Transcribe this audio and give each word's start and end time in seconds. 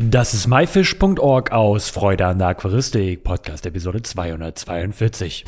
Das 0.00 0.32
ist 0.32 0.46
myfish.org 0.46 1.50
aus 1.50 1.90
Freude 1.90 2.26
an 2.26 2.38
der 2.38 2.46
Aquaristik, 2.48 3.24
Podcast 3.24 3.66
Episode 3.66 4.00
242. 4.00 5.44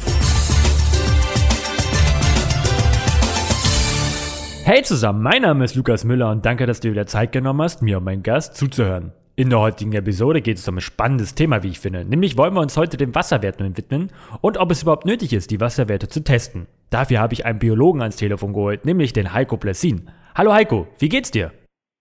Hey 4.64 4.82
zusammen, 4.82 5.22
mein 5.22 5.42
Name 5.42 5.64
ist 5.64 5.76
Lukas 5.76 6.02
Müller 6.02 6.32
und 6.32 6.44
danke, 6.44 6.66
dass 6.66 6.80
du 6.80 6.88
dir 6.88 6.94
wieder 6.94 7.06
Zeit 7.06 7.30
genommen 7.30 7.62
hast, 7.62 7.80
mir 7.80 7.98
und 7.98 8.04
meinem 8.04 8.24
Gast 8.24 8.56
zuzuhören. 8.56 9.12
In 9.36 9.50
der 9.50 9.60
heutigen 9.60 9.92
Episode 9.92 10.42
geht 10.42 10.58
es 10.58 10.66
um 10.66 10.78
ein 10.78 10.80
spannendes 10.80 11.36
Thema, 11.36 11.62
wie 11.62 11.68
ich 11.68 11.78
finde. 11.78 12.04
Nämlich 12.04 12.36
wollen 12.36 12.54
wir 12.54 12.60
uns 12.60 12.76
heute 12.76 12.96
den 12.96 13.14
Wasserwerten 13.14 13.76
widmen 13.76 14.10
und 14.40 14.58
ob 14.58 14.72
es 14.72 14.82
überhaupt 14.82 15.06
nötig 15.06 15.32
ist, 15.32 15.52
die 15.52 15.60
Wasserwerte 15.60 16.08
zu 16.08 16.24
testen. 16.24 16.66
Dafür 16.90 17.20
habe 17.20 17.34
ich 17.34 17.46
einen 17.46 17.60
Biologen 17.60 18.02
ans 18.02 18.16
Telefon 18.16 18.52
geholt, 18.52 18.84
nämlich 18.84 19.12
den 19.12 19.32
Heiko 19.32 19.58
Plessin. 19.58 20.10
Hallo 20.34 20.52
Heiko, 20.52 20.88
wie 20.98 21.08
geht's 21.08 21.30
dir? 21.30 21.52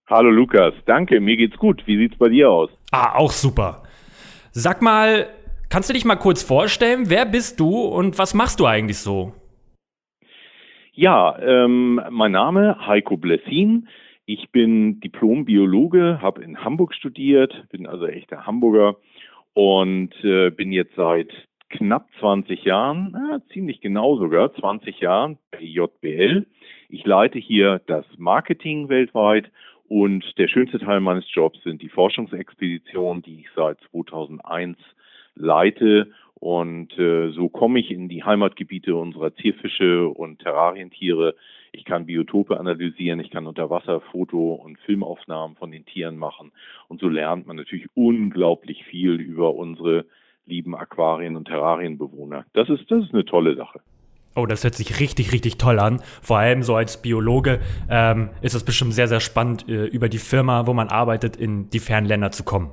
Hallo 0.09 0.31
Lukas, 0.31 0.73
danke, 0.87 1.19
mir 1.19 1.37
geht's 1.37 1.55
gut. 1.57 1.83
Wie 1.85 1.95
sieht's 1.95 2.17
bei 2.17 2.29
dir 2.29 2.49
aus? 2.49 2.71
Ah, 2.91 3.15
auch 3.15 3.29
super. 3.29 3.83
Sag 4.49 4.81
mal, 4.81 5.27
kannst 5.69 5.87
du 5.87 5.93
dich 5.93 6.03
mal 6.03 6.15
kurz 6.15 6.41
vorstellen, 6.41 7.11
wer 7.11 7.27
bist 7.27 7.59
du 7.59 7.81
und 7.81 8.17
was 8.17 8.33
machst 8.33 8.59
du 8.59 8.65
eigentlich 8.65 8.97
so? 8.97 9.33
Ja, 10.93 11.37
ähm, 11.37 12.01
mein 12.09 12.31
Name 12.31 12.87
Heiko 12.87 13.17
Blessin. 13.17 13.87
Ich 14.25 14.49
bin 14.49 14.99
Diplom-Biologe, 14.99 16.23
habe 16.23 16.41
in 16.41 16.57
Hamburg 16.57 16.95
studiert, 16.95 17.53
bin 17.69 17.85
also 17.85 18.07
echter 18.07 18.47
Hamburger 18.47 18.95
und 19.53 20.15
äh, 20.23 20.49
bin 20.49 20.71
jetzt 20.71 20.95
seit 20.95 21.29
knapp 21.69 22.07
20 22.19 22.63
Jahren, 22.63 23.13
äh, 23.13 23.53
ziemlich 23.53 23.79
genau 23.79 24.17
sogar, 24.17 24.55
20 24.55 25.01
Jahren 25.01 25.37
bei 25.51 25.61
JBL. 25.61 26.47
Ich 26.89 27.05
leite 27.05 27.37
hier 27.37 27.79
das 27.85 28.05
Marketing 28.17 28.89
weltweit 28.89 29.51
und 29.89 30.37
der 30.37 30.47
schönste 30.47 30.77
Teil 30.77 30.99
meines 30.99 31.25
Jobs 31.33 31.61
sind 31.63 31.81
die 31.81 31.89
Forschungsexpeditionen, 31.89 33.23
die 33.23 33.41
ich 33.41 33.47
seit 33.55 33.79
2001 33.91 34.77
leite. 35.33 36.11
Und 36.35 36.97
äh, 36.99 37.31
so 37.31 37.49
komme 37.49 37.79
ich 37.79 37.89
in 37.89 38.07
die 38.07 38.23
Heimatgebiete 38.23 38.95
unserer 38.95 39.33
Zierfische 39.35 40.07
und 40.07 40.39
Terrarientiere. 40.39 41.35
Ich 41.71 41.85
kann 41.85 42.05
Biotope 42.05 42.59
analysieren, 42.59 43.19
ich 43.19 43.31
kann 43.31 43.47
Unterwasserfoto- 43.47 44.55
und 44.55 44.77
Filmaufnahmen 44.79 45.57
von 45.57 45.71
den 45.71 45.85
Tieren 45.85 46.17
machen. 46.17 46.51
Und 46.87 47.01
so 47.01 47.09
lernt 47.09 47.47
man 47.47 47.57
natürlich 47.57 47.87
unglaublich 47.95 48.85
viel 48.85 49.19
über 49.19 49.55
unsere 49.55 50.05
lieben 50.45 50.75
Aquarien- 50.75 51.35
und 51.35 51.45
Terrarienbewohner. 51.45 52.45
Das 52.53 52.69
ist, 52.69 52.89
das 52.91 53.05
ist 53.05 53.13
eine 53.13 53.25
tolle 53.25 53.55
Sache. 53.55 53.81
Oh, 54.39 54.45
das 54.45 54.63
hört 54.63 54.75
sich 54.75 55.01
richtig, 55.01 55.33
richtig 55.33 55.57
toll 55.57 55.79
an. 55.79 56.01
Vor 56.21 56.37
allem 56.37 56.63
so 56.63 56.75
als 56.75 57.01
Biologe 57.01 57.59
ähm, 57.89 58.29
ist 58.41 58.55
es 58.55 58.63
bestimmt 58.63 58.93
sehr, 58.93 59.09
sehr 59.09 59.19
spannend, 59.19 59.67
äh, 59.67 59.85
über 59.85 60.07
die 60.07 60.17
Firma, 60.17 60.65
wo 60.65 60.73
man 60.73 60.87
arbeitet, 60.87 61.35
in 61.35 61.69
die 61.71 61.79
fernen 61.79 62.07
Länder 62.07 62.31
zu 62.31 62.45
kommen. 62.45 62.71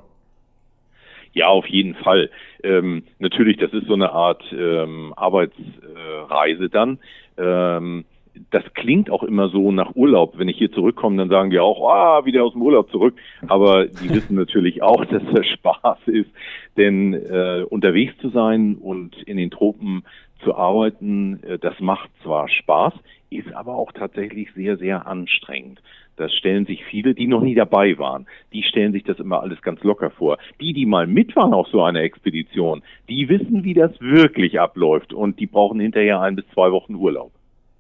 Ja, 1.33 1.49
auf 1.49 1.67
jeden 1.67 1.97
Fall. 1.97 2.31
Ähm, 2.63 3.03
natürlich, 3.19 3.57
das 3.57 3.73
ist 3.73 3.89
so 3.89 3.95
eine 3.95 4.13
Art 4.13 4.45
ähm, 4.53 5.13
Arbeitsreise 5.17 6.65
äh, 6.65 6.69
dann. 6.69 6.99
Ähm, 7.37 8.05
das 8.51 8.65
klingt 8.75 9.11
auch 9.11 9.23
immer 9.23 9.49
so 9.49 9.73
nach 9.73 9.95
Urlaub. 9.95 10.39
Wenn 10.39 10.49
ich 10.49 10.59
hier 10.59 10.73
zurückkomme, 10.73 11.17
dann 11.17 11.29
sagen 11.29 11.51
die 11.51 11.59
auch, 11.59 11.89
ah, 11.89 12.25
wieder 12.25 12.45
aus 12.45 12.53
dem 12.53 12.63
Urlaub 12.63 12.91
zurück. 12.91 13.15
Aber 13.49 13.87
die 13.87 14.11
wissen 14.11 14.35
natürlich 14.37 14.83
auch, 14.83 15.05
dass 15.05 15.23
das 15.33 15.47
Spaß 15.47 15.99
ist. 16.07 16.31
Denn 16.77 17.15
äh, 17.15 17.65
unterwegs 17.69 18.17
zu 18.19 18.31
sein 18.31 18.77
und 18.77 19.23
in 19.23 19.37
den 19.37 19.51
Tropen 19.51 20.05
zu 20.45 20.55
arbeiten, 20.55 21.43
äh, 21.43 21.59
das 21.59 21.79
macht 21.81 22.11
zwar 22.23 22.49
Spaß, 22.49 22.95
ist 23.31 23.53
aber 23.55 23.75
auch 23.75 23.93
tatsächlich 23.93 24.53
sehr, 24.55 24.77
sehr 24.77 25.07
anstrengend. 25.07 25.81
Das 26.17 26.33
stellen 26.33 26.65
sich 26.65 26.85
viele, 26.85 27.15
die 27.15 27.27
noch 27.27 27.43
nie 27.43 27.55
dabei 27.55 27.99
waren, 27.99 28.27
die 28.53 28.63
stellen 28.63 28.93
sich 28.93 29.05
das 29.05 29.19
immer 29.19 29.43
alles 29.43 29.61
ganz 29.61 29.83
locker 29.83 30.11
vor. 30.11 30.39
Die, 30.61 30.73
die 30.73 30.87
mal 30.87 31.07
mit 31.07 31.37
waren 31.37 31.53
auf 31.53 31.69
so 31.69 31.83
einer 31.83 32.01
Expedition, 32.01 32.83
die 33.09 33.29
wissen, 33.29 33.65
wie 33.65 33.75
das 33.75 33.93
wirklich 34.01 34.59
abläuft 34.59 35.13
und 35.13 35.39
die 35.41 35.47
brauchen 35.47 35.79
hinterher 35.81 36.21
ein 36.21 36.37
bis 36.37 36.47
zwei 36.55 36.73
Wochen 36.73 36.95
Urlaub. 36.95 37.33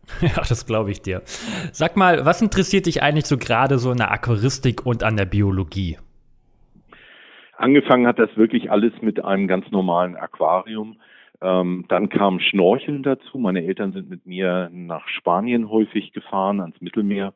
Ja, 0.21 0.43
das 0.49 0.67
glaube 0.67 0.91
ich 0.91 1.03
dir. 1.03 1.23
Sag 1.73 1.97
mal, 1.97 2.25
was 2.25 2.41
interessiert 2.41 2.87
dich 2.87 3.03
eigentlich 3.03 3.27
so 3.27 3.37
gerade 3.37 3.79
so 3.79 3.91
in 3.91 3.99
der 3.99 4.11
Aquaristik 4.13 4.87
und 4.87 5.03
an 5.03 5.17
der 5.17 5.25
Biologie? 5.25 5.99
Angefangen 7.57 8.07
hat 8.07 8.19
das 8.19 8.37
wirklich 8.37 8.71
alles 8.71 8.93
mit 9.01 9.25
einem 9.25 9.49
ganz 9.49 9.71
normalen 9.71 10.17
Aquarium. 10.17 10.97
Ähm, 11.43 11.85
dann 11.89 12.09
kam 12.09 12.41
Schnorcheln 12.41 13.03
dazu. 13.03 13.39
Meine 13.39 13.65
Eltern 13.65 13.93
sind 13.93 14.09
mit 14.09 14.27
mir 14.27 14.71
nach 14.73 15.09
Spanien 15.09 15.71
häufig 15.71 16.13
gefahren, 16.13 16.61
ans 16.61 16.81
Mittelmeer. 16.81 17.35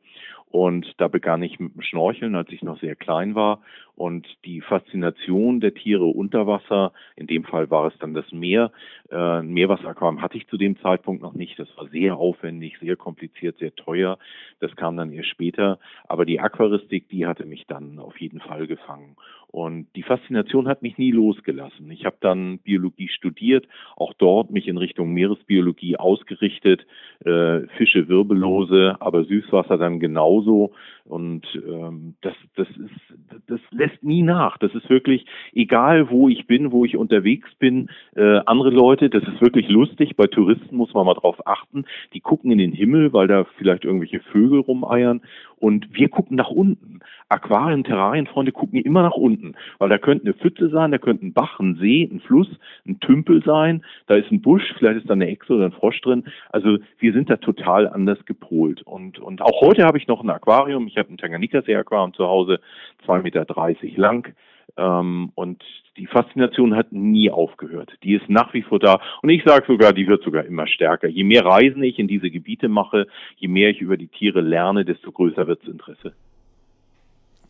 Und 0.50 0.94
da 0.98 1.08
begann 1.08 1.42
ich 1.42 1.60
mit 1.60 1.74
dem 1.74 1.82
Schnorcheln, 1.82 2.34
als 2.34 2.50
ich 2.50 2.62
noch 2.62 2.78
sehr 2.80 2.96
klein 2.96 3.34
war. 3.34 3.60
Und 4.00 4.26
die 4.46 4.62
Faszination 4.62 5.60
der 5.60 5.74
Tiere 5.74 6.06
unter 6.06 6.46
Wasser, 6.46 6.94
in 7.16 7.26
dem 7.26 7.44
Fall 7.44 7.70
war 7.70 7.86
es 7.86 7.98
dann 7.98 8.14
das 8.14 8.32
Meer. 8.32 8.72
Äh, 9.10 9.42
Meerwasseraquarium 9.42 10.22
hatte 10.22 10.38
ich 10.38 10.46
zu 10.46 10.56
dem 10.56 10.78
Zeitpunkt 10.80 11.20
noch 11.20 11.34
nicht. 11.34 11.58
Das 11.58 11.68
war 11.76 11.86
sehr 11.88 12.16
aufwendig, 12.16 12.78
sehr 12.80 12.96
kompliziert, 12.96 13.58
sehr 13.58 13.74
teuer. 13.74 14.16
Das 14.58 14.74
kam 14.74 14.96
dann 14.96 15.12
erst 15.12 15.28
später. 15.28 15.78
Aber 16.08 16.24
die 16.24 16.40
Aquaristik, 16.40 17.10
die 17.10 17.26
hatte 17.26 17.44
mich 17.44 17.66
dann 17.66 17.98
auf 17.98 18.18
jeden 18.18 18.40
Fall 18.40 18.66
gefangen. 18.66 19.16
Und 19.52 19.88
die 19.96 20.04
Faszination 20.04 20.68
hat 20.68 20.80
mich 20.80 20.96
nie 20.96 21.10
losgelassen. 21.10 21.90
Ich 21.90 22.04
habe 22.04 22.16
dann 22.20 22.60
Biologie 22.60 23.08
studiert, 23.08 23.66
auch 23.96 24.14
dort 24.14 24.52
mich 24.52 24.68
in 24.68 24.78
Richtung 24.78 25.12
Meeresbiologie 25.12 25.96
ausgerichtet, 25.96 26.86
äh, 27.24 27.62
Fische 27.76 28.08
wirbellose, 28.08 28.96
aber 29.00 29.24
Süßwasser 29.24 29.76
dann 29.76 29.98
genauso. 29.98 30.72
Und 31.04 31.44
ähm, 31.66 32.14
das, 32.20 32.34
das 32.54 32.68
ist, 32.68 33.48
das 33.48 33.60
lässt 33.72 33.89
nie 34.02 34.22
nach. 34.22 34.58
Das 34.58 34.74
ist 34.74 34.88
wirklich, 34.88 35.26
egal 35.52 36.10
wo 36.10 36.28
ich 36.28 36.46
bin, 36.46 36.72
wo 36.72 36.84
ich 36.84 36.96
unterwegs 36.96 37.48
bin, 37.58 37.90
äh, 38.16 38.40
andere 38.46 38.70
Leute, 38.70 39.10
das 39.10 39.22
ist 39.24 39.40
wirklich 39.40 39.68
lustig. 39.68 40.16
Bei 40.16 40.26
Touristen 40.26 40.76
muss 40.76 40.94
man 40.94 41.06
mal 41.06 41.14
drauf 41.14 41.46
achten. 41.46 41.84
Die 42.14 42.20
gucken 42.20 42.50
in 42.50 42.58
den 42.58 42.72
Himmel, 42.72 43.12
weil 43.12 43.28
da 43.28 43.44
vielleicht 43.58 43.84
irgendwelche 43.84 44.20
Vögel 44.20 44.60
rumeiern. 44.60 45.22
Und 45.58 45.88
wir 45.92 46.08
gucken 46.08 46.36
nach 46.36 46.50
unten. 46.50 47.00
Aquarien, 47.30 47.84
Terrarienfreunde 47.84 48.52
gucken 48.52 48.80
immer 48.80 49.02
nach 49.02 49.14
unten, 49.14 49.54
weil 49.78 49.88
da 49.88 49.98
könnte 49.98 50.26
eine 50.26 50.34
Pfütze 50.34 50.68
sein, 50.68 50.90
da 50.90 50.98
könnte 50.98 51.24
ein 51.24 51.32
Bach, 51.32 51.60
ein 51.60 51.76
See, 51.76 52.02
ein 52.02 52.20
Fluss, 52.20 52.48
ein 52.86 52.98
Tümpel 53.00 53.42
sein, 53.44 53.84
da 54.08 54.16
ist 54.16 54.30
ein 54.30 54.42
Busch, 54.42 54.74
vielleicht 54.76 54.98
ist 54.98 55.08
da 55.08 55.14
eine 55.14 55.28
Echse 55.28 55.54
oder 55.54 55.66
ein 55.66 55.72
Frosch 55.72 56.00
drin. 56.00 56.24
Also 56.50 56.78
wir 56.98 57.12
sind 57.12 57.30
da 57.30 57.36
total 57.36 57.88
anders 57.88 58.24
gepolt. 58.24 58.82
Und, 58.82 59.18
und 59.20 59.42
auch 59.42 59.60
heute 59.60 59.84
habe 59.84 59.96
ich 59.96 60.08
noch 60.08 60.22
ein 60.22 60.30
Aquarium. 60.30 60.88
Ich 60.88 60.96
habe 60.96 61.12
ein 61.12 61.18
Tanganjika-See-Aquarium 61.18 62.14
zu 62.14 62.26
Hause, 62.26 62.60
zwei 63.06 63.22
Meter 63.22 63.44
dreißig 63.44 63.96
lang. 63.96 64.34
Ähm, 64.76 65.30
und 65.34 65.62
die 65.96 66.06
Faszination 66.06 66.74
hat 66.74 66.92
nie 66.92 67.30
aufgehört. 67.30 67.92
Die 68.02 68.14
ist 68.14 68.28
nach 68.28 68.54
wie 68.54 68.62
vor 68.62 68.78
da. 68.78 69.00
Und 69.22 69.30
ich 69.30 69.42
sage 69.44 69.64
sogar, 69.66 69.92
die 69.92 70.06
wird 70.06 70.22
sogar 70.22 70.44
immer 70.44 70.66
stärker. 70.66 71.08
Je 71.08 71.24
mehr 71.24 71.44
Reisen 71.44 71.82
ich 71.82 71.98
in 71.98 72.08
diese 72.08 72.30
Gebiete 72.30 72.68
mache, 72.68 73.06
je 73.36 73.48
mehr 73.48 73.70
ich 73.70 73.80
über 73.80 73.96
die 73.96 74.08
Tiere 74.08 74.40
lerne, 74.40 74.84
desto 74.84 75.12
größer 75.12 75.46
wird 75.46 75.62
das 75.62 75.68
Interesse. 75.68 76.12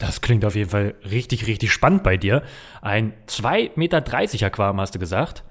Das 0.01 0.23
klingt 0.23 0.47
auf 0.47 0.57
jeden 0.57 0.71
Fall 0.71 0.95
richtig, 1.11 1.47
richtig 1.47 1.71
spannend 1.73 2.03
bei 2.03 2.17
dir. 2.17 2.43
Ein 2.81 3.13
2,30 3.27 3.71
Meter 3.77 4.47
Aquarium, 4.47 4.81
hast 4.81 4.95
du 4.95 4.99
gesagt? 4.99 5.45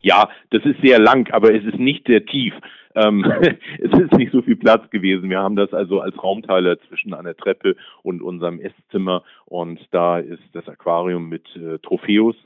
Ja, 0.00 0.28
das 0.50 0.64
ist 0.64 0.80
sehr 0.82 0.98
lang, 0.98 1.32
aber 1.32 1.54
es 1.54 1.64
ist 1.64 1.78
nicht 1.78 2.06
sehr 2.08 2.26
tief. 2.26 2.52
Ähm, 2.96 3.24
es 3.78 3.92
ist 3.92 4.12
nicht 4.12 4.32
so 4.32 4.42
viel 4.42 4.56
Platz 4.56 4.90
gewesen. 4.90 5.30
Wir 5.30 5.38
haben 5.38 5.54
das 5.54 5.72
also 5.72 6.00
als 6.00 6.20
Raumteiler 6.20 6.80
zwischen 6.88 7.14
einer 7.14 7.36
Treppe 7.36 7.76
und 8.02 8.22
unserem 8.22 8.60
Esszimmer 8.60 9.22
und 9.46 9.80
da 9.92 10.18
ist 10.18 10.42
das 10.52 10.68
Aquarium 10.68 11.28
mit 11.28 11.44
äh, 11.56 11.78
Tropheus, 11.78 12.36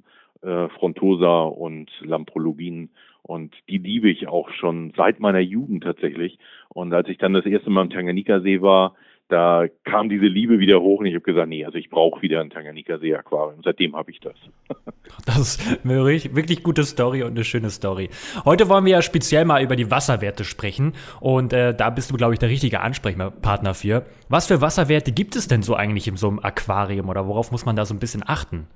äh, 0.42 0.68
Frontosa 0.68 1.42
und 1.44 1.90
Lamprologien 2.02 2.90
und 3.22 3.54
die 3.68 3.78
liebe 3.78 4.10
ich 4.10 4.28
auch 4.28 4.50
schon 4.50 4.92
seit 4.96 5.20
meiner 5.20 5.40
Jugend 5.40 5.84
tatsächlich. 5.84 6.38
Und 6.68 6.92
als 6.92 7.08
ich 7.08 7.18
dann 7.18 7.32
das 7.32 7.46
erste 7.46 7.70
Mal 7.70 7.82
im 7.82 7.90
Tanganika-See 7.90 8.60
war, 8.60 8.94
da 9.28 9.66
kam 9.84 10.08
diese 10.08 10.24
Liebe 10.24 10.58
wieder 10.58 10.80
hoch 10.80 11.00
und 11.00 11.06
ich 11.06 11.14
habe 11.14 11.22
gesagt, 11.22 11.48
nee, 11.48 11.64
also 11.64 11.76
ich 11.76 11.90
brauche 11.90 12.22
wieder 12.22 12.40
ein 12.40 12.48
Tanganika-See-Aquarium. 12.48 13.60
Seitdem 13.62 13.94
habe 13.94 14.10
ich 14.10 14.20
das. 14.20 14.34
das 15.26 15.38
ist 15.38 15.84
eine 15.84 16.04
wirklich 16.04 16.62
gute 16.62 16.84
Story 16.84 17.22
und 17.22 17.32
eine 17.32 17.44
schöne 17.44 17.68
Story. 17.70 18.08
Heute 18.46 18.68
wollen 18.68 18.86
wir 18.86 18.92
ja 18.92 19.02
speziell 19.02 19.44
mal 19.44 19.62
über 19.62 19.76
die 19.76 19.90
Wasserwerte 19.90 20.44
sprechen 20.44 20.94
und 21.20 21.52
äh, 21.52 21.74
da 21.74 21.90
bist 21.90 22.10
du, 22.10 22.16
glaube 22.16 22.32
ich, 22.32 22.38
der 22.38 22.48
richtige 22.48 22.80
Ansprechpartner 22.80 23.74
für. 23.74 24.06
Was 24.30 24.46
für 24.46 24.62
Wasserwerte 24.62 25.12
gibt 25.12 25.36
es 25.36 25.46
denn 25.46 25.62
so 25.62 25.74
eigentlich 25.74 26.08
in 26.08 26.16
so 26.16 26.28
einem 26.28 26.38
Aquarium 26.38 27.08
oder 27.10 27.26
worauf 27.28 27.52
muss 27.52 27.66
man 27.66 27.76
da 27.76 27.84
so 27.84 27.94
ein 27.94 28.00
bisschen 28.00 28.22
achten? 28.26 28.66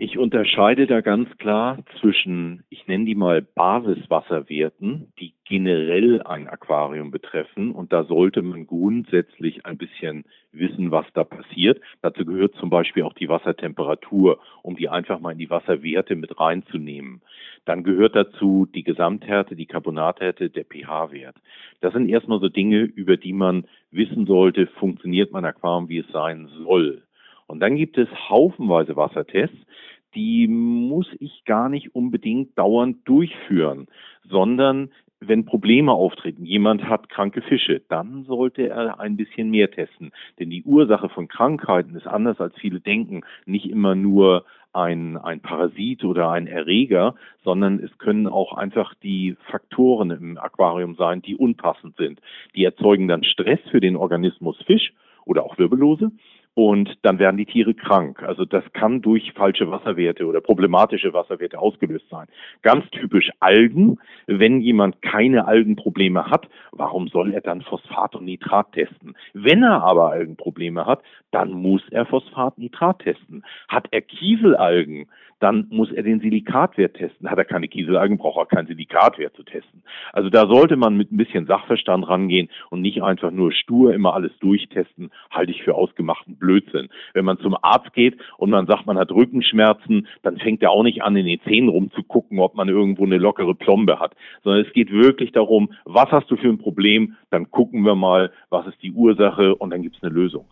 Ich 0.00 0.16
unterscheide 0.16 0.86
da 0.86 1.00
ganz 1.00 1.28
klar 1.38 1.78
zwischen, 1.98 2.62
ich 2.70 2.86
nenne 2.86 3.04
die 3.04 3.16
mal 3.16 3.42
Basiswasserwerten, 3.42 5.12
die 5.18 5.34
generell 5.44 6.22
ein 6.22 6.46
Aquarium 6.46 7.10
betreffen. 7.10 7.72
Und 7.72 7.92
da 7.92 8.04
sollte 8.04 8.42
man 8.42 8.68
grundsätzlich 8.68 9.66
ein 9.66 9.76
bisschen 9.76 10.24
wissen, 10.52 10.92
was 10.92 11.04
da 11.14 11.24
passiert. 11.24 11.80
Dazu 12.00 12.24
gehört 12.24 12.54
zum 12.60 12.70
Beispiel 12.70 13.02
auch 13.02 13.12
die 13.12 13.28
Wassertemperatur, 13.28 14.38
um 14.62 14.76
die 14.76 14.88
einfach 14.88 15.18
mal 15.18 15.32
in 15.32 15.38
die 15.38 15.50
Wasserwerte 15.50 16.14
mit 16.14 16.38
reinzunehmen. 16.38 17.20
Dann 17.64 17.82
gehört 17.82 18.14
dazu 18.14 18.68
die 18.72 18.84
Gesamthärte, 18.84 19.56
die 19.56 19.66
Carbonathärte, 19.66 20.48
der 20.48 20.64
pH-Wert. 20.64 21.34
Das 21.80 21.92
sind 21.92 22.08
erstmal 22.08 22.38
so 22.38 22.48
Dinge, 22.48 22.82
über 22.82 23.16
die 23.16 23.32
man 23.32 23.66
wissen 23.90 24.26
sollte, 24.26 24.68
funktioniert 24.68 25.32
mein 25.32 25.44
Aquarium, 25.44 25.88
wie 25.88 25.98
es 25.98 26.08
sein 26.12 26.46
soll. 26.62 27.02
Und 27.48 27.60
dann 27.60 27.76
gibt 27.76 27.98
es 27.98 28.08
haufenweise 28.28 28.94
Wassertests, 28.94 29.56
die 30.14 30.46
muss 30.48 31.08
ich 31.18 31.44
gar 31.44 31.68
nicht 31.68 31.94
unbedingt 31.94 32.56
dauernd 32.58 33.06
durchführen, 33.06 33.86
sondern 34.28 34.90
wenn 35.20 35.44
Probleme 35.44 35.92
auftreten, 35.92 36.44
jemand 36.44 36.84
hat 36.84 37.08
kranke 37.08 37.42
Fische, 37.42 37.82
dann 37.88 38.24
sollte 38.24 38.68
er 38.68 39.00
ein 39.00 39.16
bisschen 39.16 39.50
mehr 39.50 39.70
testen. 39.70 40.12
Denn 40.38 40.48
die 40.48 40.62
Ursache 40.62 41.08
von 41.08 41.26
Krankheiten 41.26 41.96
ist 41.96 42.06
anders 42.06 42.40
als 42.40 42.54
viele 42.56 42.80
denken, 42.80 43.22
nicht 43.44 43.68
immer 43.68 43.96
nur 43.96 44.44
ein, 44.72 45.16
ein 45.16 45.40
Parasit 45.40 46.04
oder 46.04 46.30
ein 46.30 46.46
Erreger, 46.46 47.16
sondern 47.42 47.80
es 47.80 47.96
können 47.98 48.28
auch 48.28 48.52
einfach 48.52 48.94
die 49.02 49.36
Faktoren 49.50 50.10
im 50.10 50.38
Aquarium 50.38 50.94
sein, 50.94 51.20
die 51.22 51.34
unpassend 51.34 51.96
sind. 51.96 52.20
Die 52.54 52.64
erzeugen 52.64 53.08
dann 53.08 53.24
Stress 53.24 53.60
für 53.70 53.80
den 53.80 53.96
Organismus 53.96 54.56
Fisch 54.66 54.92
oder 55.24 55.42
auch 55.42 55.58
Wirbellose 55.58 56.12
und 56.58 56.98
dann 57.02 57.20
werden 57.20 57.36
die 57.36 57.46
Tiere 57.46 57.72
krank. 57.72 58.20
Also 58.24 58.44
das 58.44 58.64
kann 58.72 59.00
durch 59.00 59.32
falsche 59.34 59.70
Wasserwerte 59.70 60.26
oder 60.26 60.40
problematische 60.40 61.12
Wasserwerte 61.12 61.56
ausgelöst 61.56 62.06
sein. 62.10 62.26
Ganz 62.62 62.84
typisch 62.90 63.30
Algen. 63.38 64.00
Wenn 64.26 64.60
jemand 64.60 65.00
keine 65.00 65.46
Algenprobleme 65.46 66.26
hat, 66.26 66.48
warum 66.72 67.06
soll 67.06 67.32
er 67.32 67.42
dann 67.42 67.62
Phosphat 67.62 68.16
und 68.16 68.24
Nitrat 68.24 68.72
testen? 68.72 69.14
Wenn 69.34 69.62
er 69.62 69.84
aber 69.84 70.10
Algenprobleme 70.10 70.84
hat, 70.84 71.00
dann 71.30 71.52
muss 71.52 71.82
er 71.92 72.06
Phosphat-Nitrat 72.06 73.04
testen. 73.04 73.44
Hat 73.68 73.86
er 73.92 74.00
Kieselalgen, 74.00 75.06
dann 75.40 75.66
muss 75.70 75.90
er 75.92 76.02
den 76.02 76.20
Silikatwert 76.20 76.94
testen. 76.94 77.30
Hat 77.30 77.38
er 77.38 77.44
keine 77.44 77.68
Kieselalgen, 77.68 78.18
braucht 78.18 78.38
er 78.38 78.46
keinen 78.46 78.66
Silikatwert 78.66 79.34
zu 79.36 79.42
testen. 79.42 79.82
Also 80.12 80.30
da 80.30 80.46
sollte 80.46 80.76
man 80.76 80.96
mit 80.96 81.12
ein 81.12 81.16
bisschen 81.16 81.46
Sachverstand 81.46 82.08
rangehen 82.08 82.48
und 82.70 82.80
nicht 82.80 83.02
einfach 83.02 83.30
nur 83.30 83.52
stur 83.52 83.94
immer 83.94 84.14
alles 84.14 84.32
durchtesten, 84.40 85.10
halte 85.30 85.52
ich 85.52 85.62
für 85.62 85.74
ausgemachten 85.74 86.36
Blödsinn. 86.36 86.88
Wenn 87.14 87.24
man 87.24 87.38
zum 87.38 87.56
Arzt 87.62 87.92
geht 87.92 88.18
und 88.36 88.50
man 88.50 88.66
sagt, 88.66 88.86
man 88.86 88.98
hat 88.98 89.10
Rückenschmerzen, 89.10 90.06
dann 90.22 90.38
fängt 90.38 90.62
er 90.62 90.70
auch 90.70 90.82
nicht 90.82 91.02
an, 91.02 91.16
in 91.16 91.26
den 91.26 91.40
Zähnen 91.42 91.68
rumzugucken, 91.68 92.38
ob 92.38 92.54
man 92.54 92.68
irgendwo 92.68 93.04
eine 93.04 93.18
lockere 93.18 93.54
Plombe 93.54 93.98
hat, 93.98 94.14
sondern 94.42 94.64
es 94.64 94.72
geht 94.72 94.90
wirklich 94.90 95.32
darum, 95.32 95.72
was 95.84 96.10
hast 96.10 96.30
du 96.30 96.36
für 96.36 96.48
ein 96.48 96.58
Problem, 96.58 97.16
dann 97.30 97.50
gucken 97.50 97.82
wir 97.84 97.94
mal, 97.94 98.32
was 98.50 98.66
ist 98.66 98.82
die 98.82 98.92
Ursache 98.92 99.54
und 99.54 99.70
dann 99.70 99.82
gibt 99.82 99.96
es 99.96 100.02
eine 100.02 100.12
Lösung. 100.12 100.46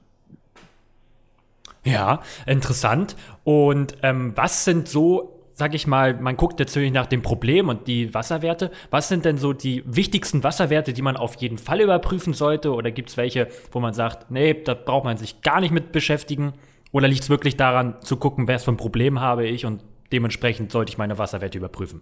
Ja, 1.87 2.21
interessant. 2.47 3.17
Und 3.45 3.97
ähm, 4.03 4.33
was 4.35 4.65
sind 4.65 4.89
so, 4.89 5.47
sag 5.53 5.73
ich 5.75 5.87
mal, 5.87 6.21
man 6.21 6.37
guckt 6.37 6.59
natürlich 6.59 6.93
nach 6.93 7.07
dem 7.07 7.23
Problem 7.23 7.69
und 7.69 7.87
die 7.87 8.13
Wasserwerte. 8.13 8.73
Was 8.91 9.09
sind 9.09 9.25
denn 9.25 9.39
so 9.39 9.53
die 9.53 9.85
wichtigsten 9.87 10.43
Wasserwerte, 10.43 10.93
die 10.93 11.03
man 11.03 11.17
auf 11.17 11.37
jeden 11.37 11.59
Fall 11.59 11.81
überprüfen 11.81 12.33
sollte? 12.33 12.75
Oder 12.75 12.91
gibt 12.91 13.11
es 13.11 13.17
welche, 13.17 13.47
wo 13.71 13.79
man 13.79 13.95
sagt, 13.95 14.33
nee, 14.33 14.53
da 14.53 14.75
braucht 14.75 15.05
man 15.05 15.17
sich 15.17 15.43
gar 15.43 15.61
nicht 15.61 15.73
mit 15.73 15.93
beschäftigen? 15.93 16.55
Oder 16.91 17.07
liegt 17.07 17.23
es 17.23 17.31
wirklich 17.31 17.57
daran 17.57 17.95
zu 18.01 18.17
gucken, 18.17 18.49
was 18.49 18.65
für 18.65 18.73
ein 18.73 18.77
Problem 18.77 19.21
habe 19.21 19.47
ich 19.47 19.65
und 19.65 19.85
dementsprechend 20.13 20.73
sollte 20.73 20.91
ich 20.91 20.99
meine 20.99 21.19
Wasserwerte 21.19 21.59
überprüfen? 21.59 22.01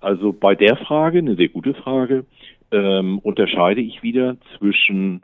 Also 0.00 0.32
bei 0.32 0.56
der 0.56 0.76
Frage, 0.76 1.18
eine 1.18 1.36
sehr 1.36 1.48
gute 1.48 1.74
Frage, 1.74 2.26
ähm, 2.72 3.20
unterscheide 3.20 3.80
ich 3.80 4.02
wieder 4.02 4.36
zwischen 4.58 5.22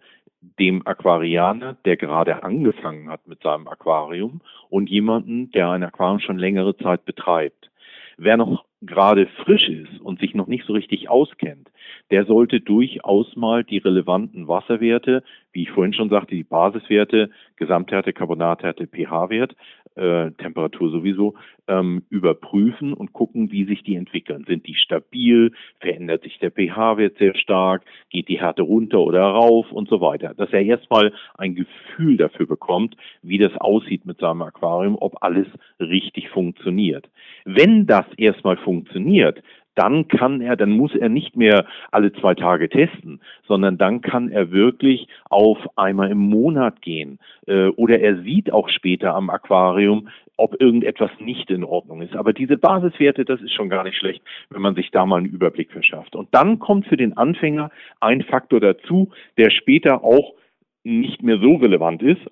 dem 0.58 0.86
Aquarianer, 0.86 1.76
der 1.84 1.96
gerade 1.96 2.42
angefangen 2.42 3.08
hat 3.08 3.26
mit 3.26 3.42
seinem 3.42 3.68
Aquarium 3.68 4.40
und 4.68 4.88
jemanden, 4.88 5.50
der 5.50 5.70
ein 5.70 5.82
Aquarium 5.82 6.20
schon 6.20 6.38
längere 6.38 6.76
Zeit 6.76 7.04
betreibt. 7.04 7.70
Wer 8.16 8.36
noch 8.36 8.64
gerade 8.82 9.26
frisch 9.44 9.68
ist 9.68 10.00
und 10.00 10.20
sich 10.20 10.34
noch 10.34 10.46
nicht 10.46 10.66
so 10.66 10.72
richtig 10.72 11.08
auskennt, 11.08 11.70
der 12.10 12.24
sollte 12.24 12.60
durchaus 12.60 13.36
mal 13.36 13.64
die 13.64 13.78
relevanten 13.78 14.48
Wasserwerte, 14.48 15.22
wie 15.52 15.62
ich 15.62 15.70
vorhin 15.70 15.92
schon 15.92 16.08
sagte, 16.08 16.34
die 16.34 16.44
Basiswerte, 16.44 17.30
Gesamthärte, 17.56 18.12
Carbonathärte, 18.12 18.86
pH-Wert, 18.86 19.54
äh, 19.96 20.30
Temperatur 20.32 20.90
sowieso, 20.90 21.34
ähm, 21.68 22.02
überprüfen 22.10 22.92
und 22.92 23.12
gucken, 23.12 23.50
wie 23.52 23.64
sich 23.64 23.82
die 23.82 23.94
entwickeln. 23.94 24.44
Sind 24.46 24.66
die 24.66 24.74
stabil? 24.74 25.52
Verändert 25.78 26.22
sich 26.22 26.38
der 26.38 26.50
pH-Wert 26.50 27.18
sehr 27.18 27.34
stark? 27.34 27.84
Geht 28.10 28.28
die 28.28 28.40
Härte 28.40 28.62
runter 28.62 29.00
oder 29.00 29.22
rauf 29.22 29.70
und 29.72 29.88
so 29.88 30.00
weiter? 30.00 30.34
Dass 30.34 30.52
er 30.52 30.62
erstmal 30.62 31.12
ein 31.36 31.54
Gefühl 31.54 32.16
dafür 32.16 32.46
bekommt, 32.46 32.96
wie 33.22 33.38
das 33.38 33.56
aussieht 33.56 34.06
mit 34.06 34.18
seinem 34.18 34.42
Aquarium, 34.42 34.96
ob 35.00 35.22
alles 35.22 35.46
richtig 35.78 36.28
funktioniert. 36.30 37.08
Wenn 37.44 37.86
das 37.86 38.06
erstmal 38.16 38.56
funktioniert, 38.56 39.42
dann 39.74 40.08
kann 40.08 40.40
er, 40.40 40.56
dann 40.56 40.70
muss 40.70 40.94
er 40.94 41.08
nicht 41.08 41.36
mehr 41.36 41.66
alle 41.90 42.12
zwei 42.12 42.34
Tage 42.34 42.68
testen, 42.68 43.20
sondern 43.46 43.78
dann 43.78 44.00
kann 44.00 44.30
er 44.30 44.50
wirklich 44.50 45.08
auf 45.28 45.58
einmal 45.76 46.10
im 46.10 46.18
Monat 46.18 46.82
gehen. 46.82 47.18
Äh, 47.46 47.68
oder 47.68 48.00
er 48.00 48.22
sieht 48.22 48.52
auch 48.52 48.68
später 48.68 49.14
am 49.14 49.30
Aquarium, 49.30 50.08
ob 50.36 50.60
irgendetwas 50.60 51.10
nicht 51.18 51.50
in 51.50 51.64
Ordnung 51.64 52.02
ist. 52.02 52.16
Aber 52.16 52.32
diese 52.32 52.56
Basiswerte, 52.56 53.24
das 53.24 53.40
ist 53.42 53.52
schon 53.52 53.68
gar 53.68 53.84
nicht 53.84 53.98
schlecht, 53.98 54.22
wenn 54.48 54.62
man 54.62 54.74
sich 54.74 54.90
da 54.90 55.04
mal 55.04 55.18
einen 55.18 55.26
Überblick 55.26 55.70
verschafft. 55.70 56.16
Und 56.16 56.28
dann 56.32 56.58
kommt 56.58 56.86
für 56.86 56.96
den 56.96 57.16
Anfänger 57.16 57.70
ein 58.00 58.22
Faktor 58.22 58.60
dazu, 58.60 59.10
der 59.36 59.50
später 59.50 60.02
auch 60.02 60.34
nicht 60.82 61.22
mehr 61.22 61.38
so 61.38 61.56
relevant 61.56 62.02
ist, 62.02 62.22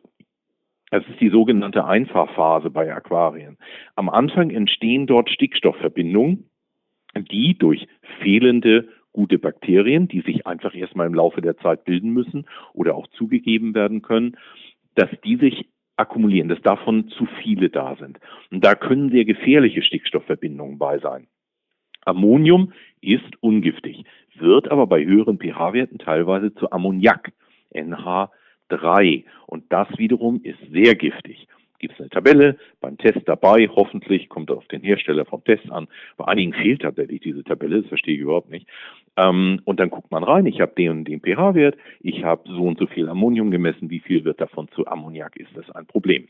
es 0.91 1.07
ist 1.07 1.21
die 1.21 1.29
sogenannte 1.29 1.85
Einfachphase 1.85 2.71
bei 2.71 2.93
Aquarien. 2.95 3.59
Am 3.95 4.09
Anfang 4.09 4.49
entstehen 4.51 5.07
dort 5.07 5.29
Stickstoffverbindungen, 5.29 6.49
die 7.15 7.57
durch 7.57 7.87
fehlende 8.21 8.89
gute 9.13 9.39
Bakterien, 9.39 10.09
die 10.09 10.21
sich 10.21 10.47
einfach 10.47 10.75
erstmal 10.75 11.07
im 11.07 11.15
Laufe 11.15 11.41
der 11.41 11.57
Zeit 11.57 11.85
bilden 11.85 12.11
müssen 12.11 12.47
oder 12.73 12.95
auch 12.95 13.07
zugegeben 13.09 13.75
werden 13.75 14.03
können, 14.03 14.37
dass 14.95 15.09
die 15.25 15.37
sich 15.37 15.67
akkumulieren, 15.97 16.49
dass 16.49 16.61
davon 16.63 17.09
zu 17.09 17.27
viele 17.43 17.71
da 17.71 17.97
sind. 17.97 18.19
Und 18.51 18.65
da 18.65 18.75
können 18.75 19.11
sehr 19.11 19.25
gefährliche 19.25 19.83
Stickstoffverbindungen 19.83 20.79
bei 20.79 20.99
sein. 20.99 21.27
Ammonium 22.05 22.73
ist 23.01 23.41
ungiftig, 23.41 24.05
wird 24.37 24.71
aber 24.71 24.87
bei 24.87 25.05
höheren 25.05 25.39
pH-Werten 25.39 25.99
teilweise 25.99 26.55
zu 26.55 26.71
Ammoniak, 26.71 27.33
NH3. 27.75 29.25
Und 29.47 29.65
das 29.73 29.89
wiederum 29.99 30.41
ist 30.43 30.59
sehr 30.71 30.95
giftig 30.95 31.49
gibt 31.79 31.95
es 31.95 32.01
eine 32.01 32.11
Tabelle 32.11 32.59
beim 32.81 32.99
Test 32.99 33.21
dabei. 33.27 33.69
Hoffentlich 33.69 34.29
kommt 34.29 34.51
auf 34.51 34.67
den 34.69 34.83
Hersteller 34.83 35.25
vom 35.25 35.45
Test 35.45 35.71
an. 35.71 35.89
Bei 36.17 36.27
einigen 36.27 36.53
fehlt 36.53 36.83
tatsächlich 36.83 37.21
diese 37.21 37.45
Tabelle, 37.45 37.81
das 37.81 37.89
verstehe 37.89 38.15
ich 38.15 38.21
überhaupt 38.21 38.51
nicht. 38.51 38.67
Ähm, 39.17 39.61
und 39.65 39.81
dann 39.81 39.91
guckt 39.91 40.11
man 40.11 40.25
rein, 40.25 40.47
ich 40.47 40.61
habe 40.61 40.75
den 40.77 40.91
und 40.91 41.05
den 41.05 41.21
pH-Wert, 41.21 41.77
ich 42.01 42.25
habe 42.25 42.49
so 42.49 42.63
und 42.63 42.79
so 42.79 42.87
viel 42.87 43.09
Ammonium 43.09 43.51
gemessen, 43.51 43.91
wie 43.91 44.01
viel 44.01 44.25
wird 44.25 44.41
davon 44.41 44.69
zu 44.69 44.87
Ammoniak, 44.87 45.37
ist 45.37 45.57
das 45.57 45.71
ein 45.71 45.87
Problem? 45.87 46.29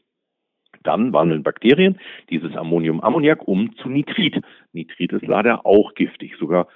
Dann 0.83 1.12
wandeln 1.12 1.43
Bakterien 1.43 1.99
dieses 2.31 2.55
Ammonium-Ammoniak 2.57 3.47
um 3.49 3.75
zu 3.76 3.88
Nitrit. 3.88 4.40
Nitrit 4.73 5.12
ist 5.12 5.26
leider 5.26 5.67
auch 5.67 5.95
giftig, 5.95 6.37
sogar 6.38 6.69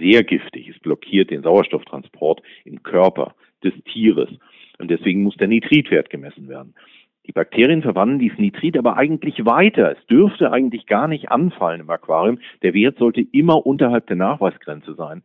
sehr 0.00 0.24
giftig. 0.24 0.68
Es 0.68 0.78
blockiert 0.80 1.30
den 1.30 1.42
Sauerstofftransport 1.42 2.42
im 2.64 2.82
Körper 2.82 3.34
des 3.62 3.74
Tieres. 3.84 4.30
Und 4.78 4.90
deswegen 4.90 5.22
muss 5.22 5.36
der 5.36 5.48
Nitritwert 5.48 6.10
gemessen 6.10 6.48
werden. 6.48 6.74
Die 7.26 7.32
Bakterien 7.32 7.82
verwandeln 7.82 8.18
dieses 8.18 8.38
Nitrit 8.38 8.76
aber 8.76 8.96
eigentlich 8.96 9.46
weiter. 9.46 9.92
Es 9.92 10.06
dürfte 10.06 10.52
eigentlich 10.52 10.86
gar 10.86 11.08
nicht 11.08 11.30
anfallen 11.30 11.80
im 11.80 11.90
Aquarium. 11.90 12.38
Der 12.62 12.74
Wert 12.74 12.98
sollte 12.98 13.22
immer 13.22 13.64
unterhalb 13.66 14.06
der 14.08 14.16
Nachweisgrenze 14.16 14.94
sein. 14.94 15.22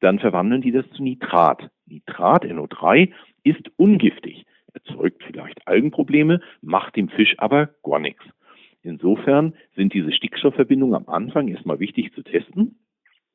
Dann 0.00 0.18
verwandeln 0.18 0.62
die 0.62 0.72
das 0.72 0.88
zu 0.90 1.02
Nitrat. 1.02 1.70
Nitrat, 1.86 2.44
NO3, 2.44 3.10
ist 3.44 3.70
ungiftig, 3.76 4.46
erzeugt 4.72 5.22
vielleicht 5.24 5.66
Algenprobleme, 5.66 6.40
macht 6.62 6.96
dem 6.96 7.08
Fisch 7.08 7.34
aber 7.38 7.70
gar 7.82 7.98
nichts. 7.98 8.24
Insofern 8.82 9.54
sind 9.76 9.92
diese 9.92 10.12
Stickstoffverbindungen 10.12 10.94
am 10.94 11.08
Anfang 11.08 11.48
erstmal 11.48 11.78
wichtig 11.80 12.12
zu 12.14 12.22
testen 12.22 12.78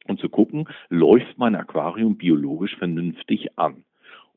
und 0.08 0.20
zu 0.20 0.30
gucken, 0.30 0.68
läuft 0.90 1.38
mein 1.38 1.56
Aquarium 1.56 2.18
biologisch 2.18 2.76
vernünftig 2.78 3.58
an. 3.58 3.84